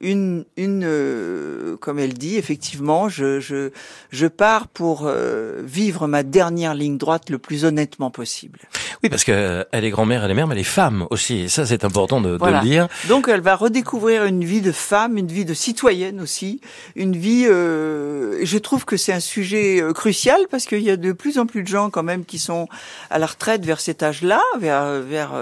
une, 0.00 0.44
une 0.56 0.82
euh, 0.84 1.76
comme 1.76 1.98
elle 1.98 2.14
dit, 2.14 2.36
effectivement, 2.36 3.08
je, 3.08 3.38
je, 3.38 3.70
je 4.10 4.26
pars 4.26 4.66
pour 4.66 5.04
euh, 5.06 5.62
vivre 5.64 6.08
ma 6.08 6.24
dernière 6.24 6.74
ligne 6.74 6.98
droite 6.98 7.30
le 7.30 7.38
plus 7.38 7.64
honnêtement 7.64 8.10
possible. 8.10 8.58
Oui, 9.02 9.08
parce 9.08 9.22
que 9.22 9.64
elle 9.70 9.84
est 9.84 9.90
grand-mère, 9.90 10.24
elle 10.24 10.32
est 10.32 10.34
mère, 10.34 10.48
mais 10.48 10.54
elle 10.54 10.60
est 10.60 10.64
femme 10.64 11.06
aussi. 11.10 11.42
Et 11.42 11.48
ça, 11.48 11.64
c'est 11.64 11.84
important 11.84 12.20
de, 12.20 12.36
de, 12.36 12.44
le 12.44 12.60
dire. 12.60 12.88
Donc, 13.08 13.28
elle 13.28 13.40
va 13.40 13.54
redécouvrir 13.54 14.24
une 14.24 14.44
vie 14.44 14.62
de 14.62 14.72
femme, 14.72 15.16
une 15.16 15.28
vie 15.28 15.44
de 15.44 15.54
citoyenne 15.54 16.20
aussi, 16.20 16.60
une 16.96 17.16
vie. 17.16 17.46
Euh, 17.46 18.44
je 18.44 18.58
trouve 18.58 18.84
que 18.84 18.96
c'est 18.96 19.12
un 19.12 19.20
sujet 19.20 19.80
euh, 19.80 19.92
crucial 19.92 20.40
parce 20.50 20.66
qu'il 20.66 20.82
y 20.82 20.90
a 20.90 20.96
de 20.96 21.12
plus 21.12 21.38
en 21.38 21.46
plus 21.46 21.62
de 21.62 21.68
gens 21.68 21.90
quand 21.90 22.02
même 22.02 22.24
qui 22.24 22.38
sont 22.38 22.68
à 23.10 23.18
la 23.20 23.26
retraite 23.26 23.64
vers 23.64 23.80
cet 23.80 24.02
âge-là, 24.02 24.40
vers 24.58 25.00
vers. 25.02 25.32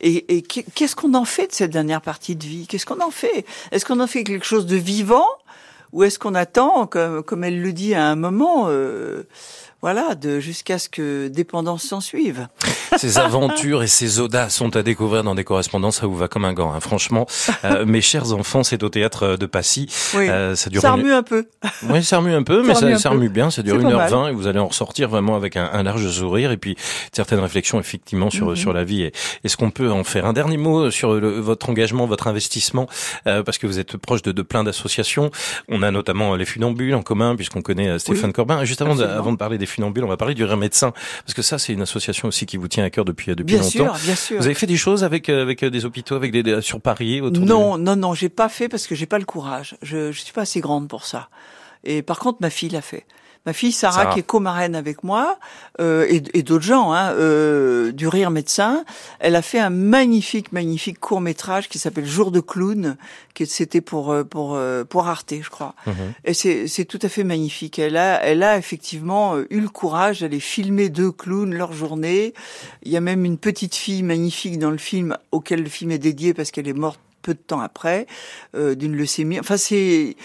et, 0.00 0.36
et 0.36 0.42
qu'est-ce 0.42 0.94
qu'on 0.94 1.14
en 1.14 1.24
fait 1.24 1.48
de 1.48 1.52
cette 1.52 1.70
dernière 1.72 2.00
partie 2.00 2.36
de 2.36 2.44
vie? 2.44 2.66
Qu'est-ce 2.68 2.86
qu'on 2.86 3.00
en 3.00 3.10
fait? 3.10 3.44
Est-ce 3.80 3.86
qu'on 3.86 4.00
en 4.00 4.06
fait 4.06 4.24
quelque 4.24 4.44
chose 4.44 4.66
de 4.66 4.76
vivant 4.76 5.24
ou 5.94 6.04
est-ce 6.04 6.18
qu'on 6.18 6.34
attend, 6.34 6.86
comme, 6.86 7.44
elle 7.44 7.62
le 7.62 7.72
dit 7.72 7.94
à 7.94 8.04
un 8.04 8.14
moment, 8.14 8.66
euh, 8.66 9.22
voilà, 9.80 10.14
de 10.14 10.38
jusqu'à 10.38 10.78
ce 10.78 10.90
que 10.90 11.28
dépendance 11.28 11.84
s'en 11.84 12.02
suive? 12.02 12.46
Ces 12.96 13.18
aventures 13.18 13.82
et 13.82 13.86
ces 13.86 14.20
audaces 14.20 14.54
sont 14.54 14.76
à 14.76 14.82
découvrir 14.82 15.24
dans 15.24 15.34
des 15.34 15.44
correspondances, 15.44 16.00
ça 16.00 16.06
vous 16.06 16.16
va 16.16 16.28
comme 16.28 16.44
un 16.44 16.52
gant. 16.52 16.72
Hein. 16.72 16.80
Franchement, 16.80 17.26
euh, 17.64 17.84
mes 17.86 18.00
chers 18.00 18.32
enfants, 18.32 18.62
c'est 18.62 18.82
au 18.82 18.88
théâtre 18.88 19.36
de 19.36 19.46
Passy. 19.46 19.86
Oui, 20.14 20.28
euh, 20.28 20.54
ça 20.54 20.70
dure. 20.70 20.82
Ça 20.82 20.92
remue 20.92 21.12
un 21.12 21.22
peu. 21.22 21.46
Oui, 21.88 22.02
ça 22.02 22.18
remue 22.18 22.34
un 22.34 22.42
peu, 22.42 22.62
mais 22.62 22.74
ça, 22.74 22.98
ça 22.98 23.10
remue 23.10 23.28
bien. 23.28 23.50
Ça 23.50 23.62
dure 23.62 23.78
1h20 23.78 24.30
et 24.30 24.32
vous 24.32 24.46
allez 24.46 24.58
en 24.58 24.68
ressortir 24.68 25.08
vraiment 25.08 25.36
avec 25.36 25.56
un, 25.56 25.68
un, 25.72 25.82
large 25.82 26.08
sourire 26.10 26.52
et 26.52 26.56
puis 26.56 26.76
certaines 27.12 27.40
réflexions 27.40 27.80
effectivement 27.80 28.30
sur 28.30 28.50
mhm. 28.50 28.56
sur 28.56 28.72
la 28.72 28.84
vie 28.84 29.02
et, 29.02 29.12
et 29.44 29.48
ce 29.48 29.56
qu'on 29.56 29.70
peut 29.70 29.90
en 29.90 30.04
faire. 30.04 30.26
Un 30.26 30.32
dernier 30.32 30.56
mot 30.56 30.90
sur 30.90 31.14
le, 31.14 31.40
votre 31.40 31.68
engagement, 31.70 32.06
votre 32.06 32.26
investissement, 32.26 32.88
euh, 33.26 33.42
parce 33.42 33.58
que 33.58 33.66
vous 33.66 33.78
êtes 33.78 33.96
proche 33.96 34.22
de, 34.22 34.32
de 34.32 34.42
plein 34.42 34.64
d'associations. 34.64 35.30
On 35.68 35.82
a 35.82 35.90
notamment 35.90 36.34
les 36.36 36.44
funambules 36.44 36.94
en 36.94 37.02
commun 37.02 37.36
puisqu'on 37.36 37.62
connaît 37.62 37.88
euh, 37.88 37.98
Stéphane 37.98 38.32
Corbin. 38.32 38.64
Juste 38.64 38.82
avant 38.82 38.94
de, 38.94 39.04
avant 39.04 39.32
de 39.32 39.36
parler 39.36 39.58
des 39.58 39.66
funambules, 39.66 40.04
on 40.04 40.08
va 40.08 40.16
parler 40.16 40.34
du 40.34 40.44
Rire 40.44 40.56
Médecin, 40.56 40.92
parce 41.24 41.34
que 41.34 41.42
ça, 41.42 41.58
c'est 41.58 41.72
une 41.72 41.82
association 41.82 42.28
aussi 42.28 42.46
qui 42.46 42.56
vous 42.56 42.68
tient 42.68 42.79
à 42.82 42.90
cœur 42.90 43.04
depuis, 43.04 43.34
depuis 43.34 43.44
bien 43.44 43.58
longtemps. 43.58 43.70
Sûr, 43.70 43.94
bien 44.04 44.14
sûr. 44.14 44.38
Vous 44.38 44.46
avez 44.46 44.54
fait 44.54 44.66
des 44.66 44.76
choses 44.76 45.04
avec, 45.04 45.28
euh, 45.28 45.42
avec 45.42 45.62
euh, 45.62 45.70
des 45.70 45.84
hôpitaux, 45.84 46.14
avec 46.14 46.32
des, 46.32 46.60
sur 46.60 46.80
Paris 46.80 47.20
autour 47.20 47.44
Non, 47.44 47.78
non, 47.78 47.96
non, 47.96 48.14
j'ai 48.14 48.28
pas 48.28 48.48
fait 48.48 48.68
parce 48.68 48.86
que 48.86 48.94
j'ai 48.94 49.06
pas 49.06 49.18
le 49.18 49.24
courage. 49.24 49.76
Je, 49.82 50.12
je 50.12 50.20
suis 50.20 50.32
pas 50.32 50.42
assez 50.42 50.60
grande 50.60 50.88
pour 50.88 51.04
ça. 51.04 51.28
Et 51.84 52.02
par 52.02 52.18
contre, 52.18 52.38
ma 52.40 52.50
fille 52.50 52.70
l'a 52.70 52.82
fait. 52.82 53.04
Ma 53.46 53.54
fille 53.54 53.72
Sarah, 53.72 54.06
qui 54.06 54.18
est 54.18 54.22
co-marraine 54.22 54.74
avec 54.74 55.02
moi, 55.02 55.38
euh, 55.80 56.06
et, 56.10 56.22
et 56.34 56.42
d'autres 56.42 56.64
gens, 56.64 56.92
hein, 56.92 57.12
euh, 57.12 57.90
du 57.90 58.06
Rire 58.06 58.30
Médecin, 58.30 58.84
elle 59.18 59.34
a 59.34 59.40
fait 59.40 59.58
un 59.58 59.70
magnifique, 59.70 60.52
magnifique 60.52 61.00
court 61.00 61.22
métrage 61.22 61.70
qui 61.70 61.78
s'appelle 61.78 62.04
Jour 62.04 62.32
de 62.32 62.40
clown, 62.40 62.98
qui 63.32 63.46
c'était 63.46 63.80
pour 63.80 64.12
euh, 64.12 64.24
pour 64.24 64.56
euh, 64.56 64.84
pour 64.84 65.08
Arte, 65.08 65.32
je 65.40 65.48
crois. 65.48 65.74
Mhm. 65.86 65.94
Et 66.26 66.34
c'est 66.34 66.68
c'est 66.68 66.84
tout 66.84 66.98
à 67.00 67.08
fait 67.08 67.24
magnifique. 67.24 67.78
Elle 67.78 67.96
a 67.96 68.22
elle 68.22 68.42
a 68.42 68.58
effectivement 68.58 69.36
euh, 69.36 69.46
eu 69.48 69.60
le 69.60 69.70
courage 69.70 70.20
d'aller 70.20 70.40
filmer 70.40 70.90
deux 70.90 71.10
clowns 71.10 71.54
leur 71.54 71.72
journée. 71.72 72.34
Il 72.82 72.92
y 72.92 72.98
a 72.98 73.00
même 73.00 73.24
une 73.24 73.38
petite 73.38 73.74
fille 73.74 74.02
magnifique 74.02 74.58
dans 74.58 74.70
le 74.70 74.78
film 74.78 75.16
auquel 75.32 75.62
le 75.62 75.70
film 75.70 75.92
est 75.92 75.98
dédié 75.98 76.34
parce 76.34 76.50
qu'elle 76.50 76.68
est 76.68 76.74
morte 76.74 77.00
peu 77.22 77.34
de 77.34 77.38
temps 77.38 77.60
après 77.60 78.06
euh, 78.54 78.74
d'une 78.74 78.94
leucémie. 78.96 79.38
Enfin, 79.38 79.56
c'est 79.56 80.16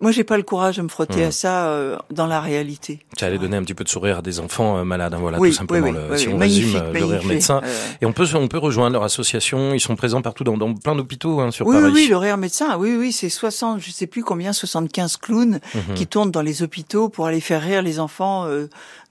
moi, 0.00 0.10
j'ai 0.10 0.24
pas 0.24 0.36
le 0.36 0.42
courage 0.42 0.76
de 0.76 0.82
me 0.82 0.88
frotter 0.88 1.24
à 1.24 1.30
ça 1.30 1.68
euh, 1.68 1.96
dans 2.10 2.26
la 2.26 2.40
réalité. 2.40 3.00
Ça 3.18 3.26
allait 3.26 3.38
donner 3.38 3.56
un 3.56 3.62
petit 3.62 3.74
peu 3.74 3.84
de 3.84 3.88
sourire 3.88 4.18
à 4.18 4.22
des 4.22 4.40
enfants 4.40 4.78
euh, 4.78 4.84
malades. 4.84 5.14
Hein, 5.14 5.18
voilà, 5.20 5.38
tout 5.38 5.52
simplement. 5.52 5.90
le, 5.90 6.16
si 6.16 6.28
on 6.28 6.38
résume 6.38 6.82
le 6.92 7.04
rire 7.04 7.24
médecin. 7.24 7.60
Et 8.00 8.06
on 8.06 8.12
peut 8.12 8.26
on 8.34 8.48
peut 8.48 8.58
rejoindre 8.58 8.94
leur 8.94 9.04
association. 9.04 9.74
Ils 9.74 9.80
sont 9.80 9.96
présents 9.96 10.22
partout 10.22 10.44
dans, 10.44 10.56
dans 10.56 10.74
plein 10.74 10.96
d'hôpitaux 10.96 11.40
hein, 11.40 11.50
sur 11.50 11.66
oui, 11.66 11.76
Paris. 11.76 11.92
Oui, 11.92 12.06
le 12.08 12.16
rire 12.16 12.36
médecin. 12.36 12.76
Oui, 12.78 12.96
oui, 12.96 13.12
c'est 13.12 13.28
60, 13.28 13.80
je 13.80 13.90
sais 13.90 14.06
plus 14.06 14.24
combien, 14.24 14.52
75 14.52 15.16
clowns 15.18 15.60
mhm. 15.74 15.94
qui 15.94 16.06
tournent 16.06 16.30
dans 16.30 16.42
les 16.42 16.62
hôpitaux 16.62 17.08
pour 17.08 17.26
aller 17.26 17.40
faire 17.40 17.62
rire 17.62 17.82
les 17.82 18.00
enfants 18.00 18.48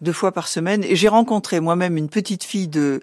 deux 0.02 0.14
fois 0.14 0.32
par 0.32 0.48
semaine. 0.48 0.84
Et 0.84 0.96
j'ai 0.96 1.08
rencontré 1.08 1.60
moi-même 1.60 1.98
une 1.98 2.10
petite 2.10 2.44
fille 2.44 2.68
de 2.68 3.02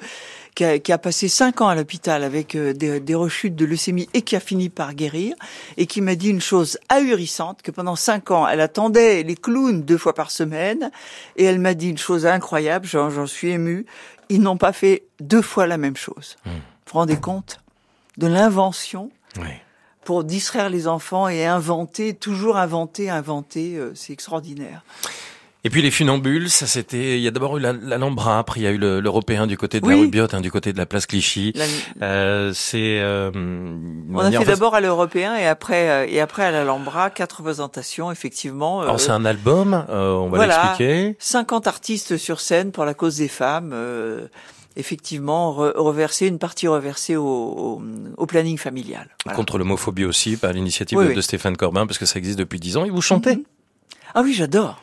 qui 0.61 0.65
a, 0.67 0.79
qui 0.79 0.93
a 0.93 0.99
passé 0.99 1.29
cinq 1.29 1.63
ans 1.63 1.69
à 1.69 1.75
l'hôpital 1.75 2.23
avec 2.23 2.55
euh, 2.55 2.75
des, 2.75 3.01
des, 3.01 3.15
rechutes 3.15 3.57
de 3.57 3.65
leucémie 3.65 4.11
et 4.13 4.21
qui 4.21 4.37
a 4.37 4.41
fini 4.41 4.69
par 4.69 4.93
guérir, 4.93 5.35
et 5.79 5.87
qui 5.87 6.03
m'a 6.03 6.17
dit 6.17 6.29
une 6.29 6.43
chose 6.43 6.79
ahurissante, 6.91 7.63
que 7.63 7.71
pendant 7.71 7.97
cinq 7.97 8.31
ans, 8.31 8.47
elle 8.47 8.61
attendait 8.61 9.23
les 9.23 9.37
clowns 9.37 9.81
deux 9.81 9.97
fois 9.97 10.15
par 10.15 10.31
semaine, 10.31 10.91
et 11.37 11.45
elle 11.45 11.61
m'a 11.61 11.73
dit 11.73 11.89
une 11.89 11.97
chose 11.97 12.27
incroyable, 12.27 12.87
j'en 12.87 13.27
suis 13.27 13.49
ému, 13.49 13.87
ils 14.29 14.43
n'ont 14.43 14.59
pas 14.59 14.75
fait 14.75 15.05
deux 15.19 15.41
fois 15.41 15.67
la 15.67 15.79
même 15.79 15.97
chose. 15.97 16.37
Mmh. 16.45 16.51
Vous 16.51 16.93
vous 16.93 16.99
rendez 16.99 17.17
compte 17.17 17.61
de 18.19 18.27
l'invention 18.27 19.11
oui. 19.39 19.49
pour 20.05 20.25
distraire 20.25 20.69
les 20.69 20.87
enfants 20.87 21.29
et 21.29 21.47
inventer, 21.47 22.13
toujours 22.13 22.59
inventer, 22.59 23.09
inventer, 23.09 23.77
euh, 23.79 23.93
c'est 23.95 24.13
extraordinaire. 24.13 24.85
Et 25.63 25.69
puis 25.69 25.83
les 25.83 25.91
funambules, 25.91 26.49
ça 26.49 26.67
c'était. 26.67 27.19
Il 27.19 27.23
y 27.23 27.29
a 27.29 27.31
d'abord 27.31 27.59
eu 27.59 27.61
l'Alhambra, 27.61 28.39
après 28.39 28.61
il 28.61 28.63
y 28.63 28.67
a 28.67 28.71
eu 28.71 28.79
l'européen 28.79 29.47
du 29.47 29.59
côté 29.59 29.81
de 29.81 29.89
la 29.89 29.95
rue 29.95 30.11
hein, 30.33 30.41
du 30.41 30.51
côté 30.51 30.73
de 30.73 30.79
la 30.79 30.87
place 30.87 31.07
Clichy. 31.07 31.53
Euh, 32.01 32.53
c'est. 32.55 32.99
Euh, 33.01 33.31
on 33.35 34.19
a 34.19 34.31
fait 34.31 34.45
d'abord 34.47 34.75
à 34.75 34.81
l'européen 34.81 35.37
et 35.37 35.47
après 35.47 35.91
euh, 35.91 36.07
et 36.09 36.21
après 36.21 36.45
à 36.45 36.51
l'Alhambra, 36.51 37.11
quatre 37.11 37.39
représentations 37.39 38.11
effectivement. 38.11 38.81
Alors 38.81 38.99
c'est 38.99 39.11
un 39.11 39.27
album, 39.27 39.85
on 39.89 40.29
va 40.29 40.37
voilà, 40.39 40.57
l'expliquer. 40.57 41.17
50 41.19 41.67
artistes 41.67 42.17
sur 42.17 42.41
scène 42.41 42.73
pour 42.73 42.87
la 42.87 42.95
cause 42.95 43.19
des 43.19 43.29
femmes. 43.29 43.75
effectivement, 44.77 45.53
reverser 45.53 46.27
une 46.27 46.39
partie 46.39 46.69
reversée 46.69 47.17
au, 47.17 47.83
au, 48.17 48.27
planning 48.27 48.57
familial. 48.57 49.09
Voilà. 49.25 49.37
Contre 49.37 49.59
l'homophobie 49.59 50.07
aussi, 50.07 50.39
par 50.39 50.55
l'initiative 50.55 50.99
de, 50.99 51.21
Stéphane 51.21 51.57
Corbin, 51.57 51.87
parce 51.87 51.99
que 51.99 52.07
ça 52.07 52.19
existe 52.19 52.39
depuis 52.39 52.61
dix 52.61 52.79
ans. 52.79 52.87
Et 52.87 52.91
vous 52.91 53.03
chantez? 53.03 53.35
Mm-hmm. 53.35 53.45
Ah 54.15 54.23
oui, 54.23 54.33
j'adore. 54.33 54.81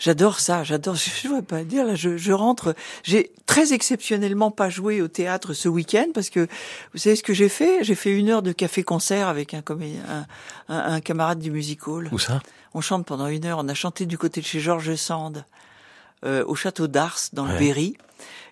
J'adore 0.00 0.40
ça, 0.40 0.64
j'adore. 0.64 0.94
Je 1.22 1.28
ne 1.28 1.40
pas 1.42 1.62
dire 1.62 1.84
là. 1.84 1.94
Je, 1.94 2.16
je 2.16 2.32
rentre. 2.32 2.74
J'ai 3.04 3.30
très 3.46 3.72
exceptionnellement 3.72 4.50
pas 4.50 4.70
joué 4.70 5.00
au 5.02 5.08
théâtre 5.08 5.52
ce 5.52 5.68
week-end 5.68 6.06
parce 6.12 6.30
que 6.30 6.48
vous 6.92 6.98
savez 6.98 7.14
ce 7.14 7.22
que 7.22 7.34
j'ai 7.34 7.48
fait? 7.48 7.84
J'ai 7.84 7.94
fait 7.94 8.10
une 8.10 8.30
heure 8.30 8.42
de 8.42 8.52
café-concert 8.52 9.28
avec 9.28 9.54
un, 9.54 9.62
un, 9.68 10.26
un, 10.68 10.92
un, 10.94 11.00
camarade 11.00 11.38
du 11.38 11.50
music 11.50 11.86
hall. 11.86 12.08
Où 12.10 12.18
ça? 12.18 12.40
On 12.74 12.80
chante 12.80 13.04
pendant 13.04 13.26
une 13.26 13.44
heure. 13.44 13.58
On 13.60 13.68
a 13.68 13.74
chanté 13.74 14.06
du 14.06 14.16
côté 14.16 14.40
de 14.40 14.46
chez 14.46 14.60
Georges 14.60 14.94
Sand, 14.94 15.44
euh, 16.24 16.44
au 16.46 16.54
château 16.54 16.86
d'Ars 16.86 17.18
dans 17.32 17.44
le 17.44 17.58
Berry. 17.58 17.96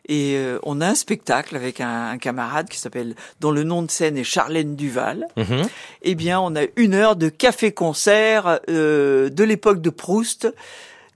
Et 0.06 0.36
euh, 0.36 0.58
on 0.62 0.80
a 0.80 0.88
un 0.88 0.94
spectacle 0.94 1.54
avec 1.54 1.80
un, 1.80 2.10
un 2.10 2.18
camarade 2.18 2.68
qui 2.68 2.78
s'appelle, 2.78 3.14
dont 3.40 3.50
le 3.50 3.62
nom 3.62 3.82
de 3.82 3.90
scène 3.90 4.16
est 4.16 4.24
Charlène 4.24 4.74
Duval. 4.74 5.26
Mm 5.36 5.62
Eh 6.02 6.14
bien, 6.14 6.40
on 6.40 6.56
a 6.56 6.62
une 6.76 6.94
heure 6.94 7.16
de 7.16 7.28
café-concert 7.28 8.60
euh, 8.68 9.28
de 9.28 9.44
l'époque 9.44 9.80
de 9.80 9.90
Proust 9.90 10.48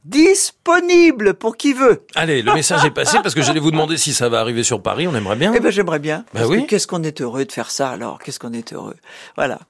disponible 0.05 1.35
pour 1.35 1.57
qui 1.57 1.73
veut. 1.73 2.05
Allez, 2.15 2.43
le 2.43 2.53
message 2.55 2.85
est 2.85 2.91
passé 2.91 3.19
parce 3.23 3.35
que 3.35 3.43
j'allais 3.43 3.61
vous 3.61 3.71
demander 3.71 3.97
si 3.97 4.13
ça 4.13 4.29
va 4.29 4.41
arriver 4.41 4.63
sur 4.63 4.83
Paris. 4.83 5.07
On 5.07 5.15
aimerait 5.15 5.37
bien. 5.37 5.53
Eh 5.55 5.61
ben, 5.61 5.71
j'aimerais 5.71 5.99
bien. 5.99 6.25
Ben 6.35 6.47
oui. 6.47 6.67
Qu'est-ce 6.67 6.87
qu'on 6.87 7.03
est 7.03 7.21
heureux 7.21 7.45
de 7.45 7.53
faire 7.53 7.71
ça 7.71 7.91
alors? 7.91 8.19
Qu'est-ce 8.19 8.39
qu'on 8.39 8.53
est 8.53 8.73
heureux? 8.73 8.97
Voilà. 9.37 9.61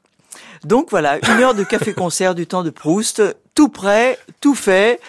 Donc 0.64 0.90
voilà, 0.90 1.18
une 1.18 1.42
heure 1.42 1.54
de 1.54 1.64
café-concert 1.64 2.34
du 2.34 2.46
temps 2.46 2.62
de 2.62 2.70
Proust, 2.70 3.22
tout 3.54 3.68
prêt, 3.68 4.18
tout 4.40 4.54
fait. 4.54 5.00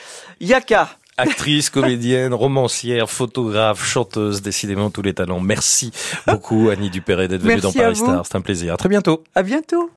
Yaka. 0.42 0.90
Actrice, 1.16 1.70
comédienne, 1.70 2.34
romancière, 2.34 3.08
photographe, 3.08 3.86
chanteuse, 3.86 4.42
décidément 4.42 4.90
tous 4.90 5.04
les 5.04 5.14
talents. 5.14 5.40
Merci 5.40 5.92
beaucoup 6.26 6.70
Annie 6.70 6.90
Dupéret 6.90 7.28
d'être 7.28 7.44
venue 7.44 7.62
dans 7.62 7.72
Paris 7.72 7.96
Star. 7.96 8.26
C'est 8.26 8.36
un 8.36 8.42
plaisir. 8.42 8.74
À 8.74 8.78
très 8.78 8.90
bientôt. 8.90 9.24
À 9.36 9.44
bientôt. 9.44 9.92